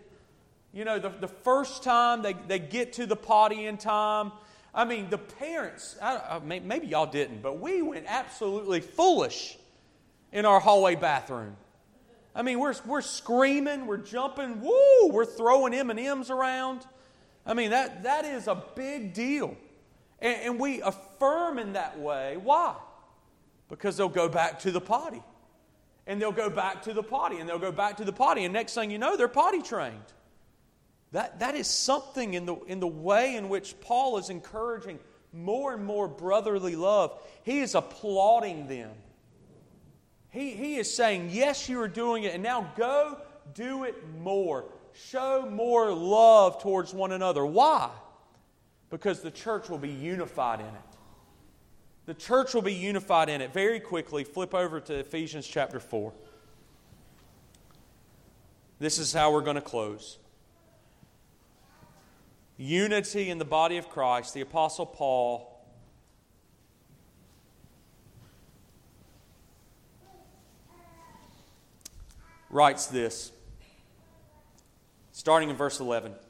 You 0.72 0.84
know, 0.84 0.98
the, 0.98 1.08
the 1.08 1.28
first 1.28 1.82
time 1.82 2.22
they, 2.22 2.34
they 2.46 2.58
get 2.58 2.94
to 2.94 3.06
the 3.06 3.16
potty 3.16 3.66
in 3.66 3.76
time, 3.76 4.32
I 4.72 4.84
mean, 4.84 5.10
the 5.10 5.18
parents, 5.18 5.96
I, 6.00 6.16
I, 6.16 6.38
maybe 6.38 6.86
y'all 6.86 7.06
didn't, 7.06 7.42
but 7.42 7.58
we 7.58 7.82
went 7.82 8.06
absolutely 8.06 8.80
foolish 8.80 9.58
in 10.32 10.44
our 10.44 10.60
hallway 10.60 10.94
bathroom. 10.94 11.56
I 12.34 12.42
mean, 12.42 12.60
we're, 12.60 12.74
we're 12.86 13.00
screaming, 13.00 13.86
we're 13.86 13.96
jumping, 13.96 14.60
woo, 14.60 15.08
we're 15.08 15.24
throwing 15.24 15.74
M&Ms 15.74 16.30
around. 16.30 16.86
I 17.44 17.54
mean, 17.54 17.70
that, 17.70 18.04
that 18.04 18.24
is 18.24 18.46
a 18.46 18.62
big 18.76 19.12
deal. 19.12 19.56
And, 20.20 20.42
and 20.42 20.60
we 20.60 20.80
affirm 20.82 21.58
in 21.58 21.72
that 21.72 21.98
way. 21.98 22.36
Why? 22.36 22.76
Because 23.68 23.96
they'll 23.96 24.08
go 24.08 24.28
back 24.28 24.60
to 24.60 24.70
the 24.70 24.80
potty. 24.80 25.22
And 26.06 26.20
they'll 26.20 26.32
go 26.32 26.50
back 26.50 26.82
to 26.82 26.92
the 26.92 27.02
potty, 27.02 27.38
and 27.38 27.48
they'll 27.48 27.58
go 27.58 27.72
back 27.72 27.98
to 27.98 28.04
the 28.04 28.12
potty, 28.12 28.44
and 28.44 28.52
next 28.52 28.74
thing 28.74 28.90
you 28.90 28.98
know, 28.98 29.16
they're 29.16 29.28
potty 29.28 29.62
trained. 29.62 29.96
That, 31.12 31.40
that 31.40 31.54
is 31.54 31.66
something 31.66 32.34
in 32.34 32.46
the, 32.46 32.56
in 32.66 32.80
the 32.80 32.86
way 32.86 33.36
in 33.36 33.48
which 33.48 33.80
Paul 33.80 34.18
is 34.18 34.30
encouraging 34.30 34.98
more 35.32 35.74
and 35.74 35.84
more 35.84 36.08
brotherly 36.08 36.76
love. 36.76 37.20
He 37.42 37.60
is 37.60 37.74
applauding 37.74 38.68
them. 38.68 38.90
He, 40.30 40.50
he 40.50 40.76
is 40.76 40.92
saying, 40.92 41.30
Yes, 41.32 41.68
you 41.68 41.80
are 41.80 41.88
doing 41.88 42.24
it, 42.24 42.34
and 42.34 42.42
now 42.42 42.72
go 42.76 43.18
do 43.54 43.84
it 43.84 43.96
more. 44.18 44.64
Show 44.92 45.48
more 45.50 45.92
love 45.92 46.62
towards 46.62 46.94
one 46.94 47.12
another. 47.12 47.44
Why? 47.44 47.90
Because 48.90 49.20
the 49.20 49.30
church 49.30 49.68
will 49.68 49.78
be 49.78 49.90
unified 49.90 50.60
in 50.60 50.66
it. 50.66 50.89
The 52.10 52.14
church 52.14 52.54
will 52.54 52.62
be 52.62 52.74
unified 52.74 53.28
in 53.28 53.40
it. 53.40 53.52
Very 53.52 53.78
quickly, 53.78 54.24
flip 54.24 54.52
over 54.52 54.80
to 54.80 54.94
Ephesians 54.94 55.46
chapter 55.46 55.78
4. 55.78 56.12
This 58.80 58.98
is 58.98 59.12
how 59.12 59.32
we're 59.32 59.42
going 59.42 59.54
to 59.54 59.62
close 59.62 60.18
unity 62.56 63.30
in 63.30 63.38
the 63.38 63.44
body 63.44 63.76
of 63.76 63.88
Christ, 63.88 64.34
the 64.34 64.40
Apostle 64.40 64.86
Paul 64.86 65.64
writes 72.50 72.88
this, 72.88 73.30
starting 75.12 75.48
in 75.48 75.54
verse 75.54 75.78
11. 75.78 76.14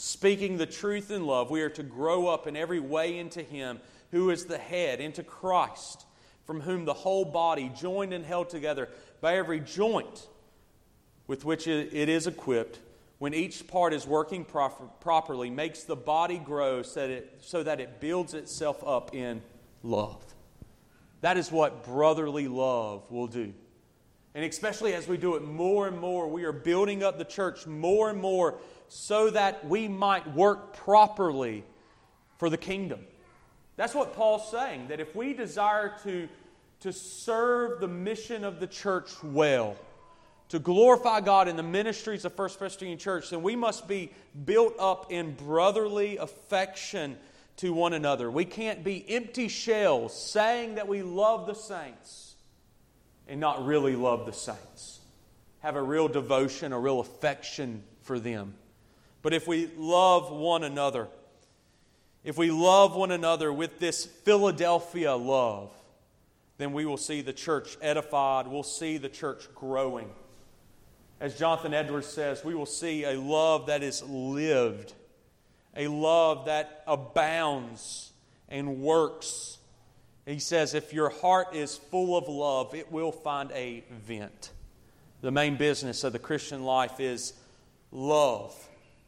speaking 0.00 0.56
the 0.56 0.64
truth 0.64 1.10
in 1.10 1.26
love, 1.26 1.50
we 1.50 1.60
are 1.60 1.68
to 1.68 1.82
grow 1.82 2.26
up 2.26 2.46
in 2.46 2.56
every 2.56 2.80
way 2.80 3.18
into 3.18 3.42
Him 3.42 3.80
who 4.12 4.30
is 4.30 4.46
the 4.46 4.56
head, 4.56 4.98
into 4.98 5.22
Christ, 5.22 6.06
from 6.46 6.62
whom 6.62 6.86
the 6.86 6.94
whole 6.94 7.26
body, 7.26 7.70
joined 7.76 8.14
and 8.14 8.24
held 8.24 8.48
together 8.48 8.88
by 9.20 9.36
every 9.36 9.60
joint 9.60 10.26
with 11.26 11.44
which 11.44 11.68
it 11.68 12.08
is 12.08 12.26
equipped, 12.26 12.80
when 13.18 13.34
each 13.34 13.68
part 13.68 13.92
is 13.92 14.06
working 14.06 14.42
proper, 14.44 14.84
properly, 15.00 15.50
makes 15.50 15.82
the 15.82 15.94
body 15.94 16.38
grow 16.38 16.80
so 16.82 17.00
that, 17.00 17.10
it, 17.10 17.38
so 17.42 17.62
that 17.62 17.78
it 17.78 18.00
builds 18.00 18.32
itself 18.32 18.82
up 18.84 19.14
in 19.14 19.42
love. 19.82 20.24
That 21.20 21.36
is 21.36 21.52
what 21.52 21.84
brotherly 21.84 22.48
love 22.48 23.08
will 23.10 23.26
do. 23.26 23.52
And 24.34 24.44
especially 24.44 24.94
as 24.94 25.08
we 25.08 25.16
do 25.16 25.34
it 25.34 25.42
more 25.42 25.88
and 25.88 25.98
more, 25.98 26.28
we 26.28 26.44
are 26.44 26.52
building 26.52 27.02
up 27.02 27.18
the 27.18 27.24
church 27.24 27.66
more 27.66 28.10
and 28.10 28.20
more 28.20 28.58
so 28.88 29.30
that 29.30 29.66
we 29.66 29.88
might 29.88 30.34
work 30.34 30.76
properly 30.76 31.64
for 32.38 32.48
the 32.48 32.56
kingdom. 32.56 33.00
That's 33.76 33.94
what 33.94 34.14
Paul's 34.14 34.50
saying, 34.50 34.88
that 34.88 35.00
if 35.00 35.16
we 35.16 35.32
desire 35.32 35.94
to, 36.04 36.28
to 36.80 36.92
serve 36.92 37.80
the 37.80 37.88
mission 37.88 38.44
of 38.44 38.60
the 38.60 38.66
church 38.66 39.10
well, 39.22 39.76
to 40.50 40.58
glorify 40.58 41.20
God 41.20 41.48
in 41.48 41.56
the 41.56 41.62
ministries 41.62 42.24
of 42.24 42.34
First 42.34 42.58
Presbyterian 42.58 42.98
Church, 42.98 43.30
then 43.30 43.42
we 43.42 43.56
must 43.56 43.86
be 43.86 44.12
built 44.44 44.74
up 44.78 45.12
in 45.12 45.34
brotherly 45.34 46.16
affection 46.16 47.16
to 47.58 47.72
one 47.72 47.92
another. 47.92 48.30
We 48.30 48.44
can't 48.44 48.82
be 48.82 49.08
empty 49.08 49.48
shells 49.48 50.18
saying 50.18 50.74
that 50.74 50.88
we 50.88 51.02
love 51.02 51.46
the 51.46 51.54
saints 51.54 52.29
and 53.30 53.40
not 53.40 53.64
really 53.64 53.94
love 53.94 54.26
the 54.26 54.32
saints. 54.32 54.98
Have 55.60 55.76
a 55.76 55.82
real 55.82 56.08
devotion, 56.08 56.72
a 56.72 56.78
real 56.78 57.00
affection 57.00 57.84
for 58.02 58.18
them. 58.18 58.54
But 59.22 59.32
if 59.32 59.46
we 59.46 59.70
love 59.76 60.32
one 60.32 60.64
another, 60.64 61.06
if 62.24 62.36
we 62.36 62.50
love 62.50 62.96
one 62.96 63.12
another 63.12 63.52
with 63.52 63.78
this 63.78 64.04
Philadelphia 64.04 65.14
love, 65.14 65.72
then 66.58 66.72
we 66.72 66.84
will 66.84 66.96
see 66.96 67.22
the 67.22 67.32
church 67.32 67.78
edified, 67.80 68.48
we'll 68.48 68.62
see 68.64 68.98
the 68.98 69.08
church 69.08 69.46
growing. 69.54 70.10
As 71.20 71.38
Jonathan 71.38 71.72
Edwards 71.72 72.08
says, 72.08 72.44
we 72.44 72.54
will 72.54 72.66
see 72.66 73.04
a 73.04 73.18
love 73.18 73.66
that 73.66 73.82
is 73.82 74.02
lived, 74.02 74.92
a 75.76 75.86
love 75.86 76.46
that 76.46 76.82
abounds 76.86 78.10
and 78.48 78.80
works. 78.80 79.58
He 80.30 80.38
says, 80.38 80.74
if 80.74 80.92
your 80.92 81.08
heart 81.10 81.54
is 81.54 81.76
full 81.76 82.16
of 82.16 82.28
love, 82.28 82.74
it 82.74 82.92
will 82.92 83.12
find 83.12 83.50
a 83.52 83.84
vent. 83.90 84.52
The 85.22 85.30
main 85.30 85.56
business 85.56 86.04
of 86.04 86.12
the 86.12 86.18
Christian 86.18 86.62
life 86.62 87.00
is 87.00 87.32
love. 87.90 88.54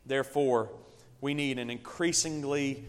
Therefore, 0.05 0.69
we 1.21 1.35
need 1.35 1.59
an 1.59 1.71
increasingly 1.71 2.85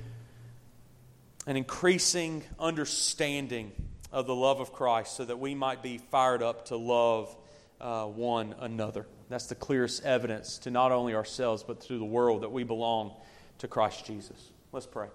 an 1.45 1.57
increasing 1.57 2.41
understanding 2.57 3.71
of 4.13 4.27
the 4.27 4.35
love 4.35 4.61
of 4.61 4.71
Christ 4.71 5.17
so 5.17 5.25
that 5.25 5.39
we 5.39 5.53
might 5.53 5.83
be 5.83 5.97
fired 5.97 6.41
up 6.41 6.67
to 6.67 6.77
love 6.77 7.35
uh, 7.81 8.05
one 8.05 8.55
another. 8.61 9.05
That's 9.27 9.47
the 9.47 9.55
clearest 9.55 10.05
evidence 10.05 10.57
to 10.59 10.71
not 10.71 10.93
only 10.93 11.15
ourselves, 11.15 11.61
but 11.63 11.81
to 11.81 11.99
the 11.99 12.05
world 12.05 12.43
that 12.43 12.51
we 12.51 12.63
belong 12.63 13.11
to 13.57 13.67
Christ 13.67 14.05
Jesus. 14.05 14.51
Let's 14.71 14.85
pray. 14.85 15.07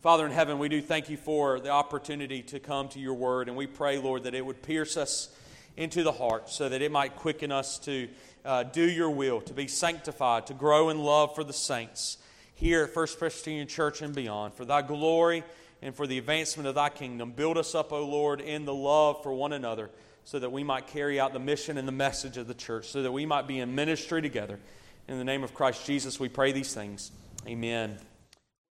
Father 0.00 0.24
in 0.24 0.30
heaven, 0.30 0.60
we 0.60 0.68
do 0.68 0.80
thank 0.80 1.10
you 1.10 1.16
for 1.16 1.58
the 1.58 1.70
opportunity 1.70 2.40
to 2.42 2.60
come 2.60 2.88
to 2.90 3.00
your 3.00 3.14
word, 3.14 3.48
and 3.48 3.56
we 3.56 3.66
pray, 3.66 3.98
Lord, 3.98 4.22
that 4.22 4.34
it 4.34 4.46
would 4.46 4.62
pierce 4.62 4.96
us 4.96 5.28
into 5.76 6.04
the 6.04 6.12
heart 6.12 6.48
so 6.48 6.68
that 6.68 6.82
it 6.82 6.92
might 6.92 7.16
quicken 7.16 7.50
us 7.50 7.80
to 7.80 8.08
uh, 8.44 8.62
do 8.62 8.88
your 8.88 9.10
will, 9.10 9.40
to 9.40 9.52
be 9.52 9.66
sanctified, 9.66 10.46
to 10.46 10.54
grow 10.54 10.90
in 10.90 11.00
love 11.00 11.34
for 11.34 11.42
the 11.42 11.52
saints 11.52 12.18
here 12.54 12.84
at 12.84 12.90
First 12.90 13.18
Presbyterian 13.18 13.66
Church 13.66 14.00
and 14.00 14.14
beyond. 14.14 14.54
For 14.54 14.64
thy 14.64 14.82
glory 14.82 15.42
and 15.82 15.92
for 15.92 16.06
the 16.06 16.18
advancement 16.18 16.68
of 16.68 16.76
thy 16.76 16.90
kingdom, 16.90 17.32
build 17.32 17.58
us 17.58 17.74
up, 17.74 17.92
O 17.92 18.06
Lord, 18.06 18.40
in 18.40 18.66
the 18.66 18.74
love 18.74 19.24
for 19.24 19.32
one 19.32 19.52
another 19.52 19.90
so 20.22 20.38
that 20.38 20.52
we 20.52 20.62
might 20.62 20.86
carry 20.86 21.18
out 21.18 21.32
the 21.32 21.40
mission 21.40 21.76
and 21.76 21.88
the 21.88 21.92
message 21.92 22.36
of 22.36 22.46
the 22.46 22.54
church, 22.54 22.86
so 22.86 23.02
that 23.02 23.10
we 23.10 23.26
might 23.26 23.48
be 23.48 23.58
in 23.58 23.74
ministry 23.74 24.22
together. 24.22 24.60
In 25.08 25.18
the 25.18 25.24
name 25.24 25.42
of 25.42 25.54
Christ 25.54 25.84
Jesus, 25.86 26.20
we 26.20 26.28
pray 26.28 26.52
these 26.52 26.72
things. 26.72 27.10
Amen. 27.48 27.98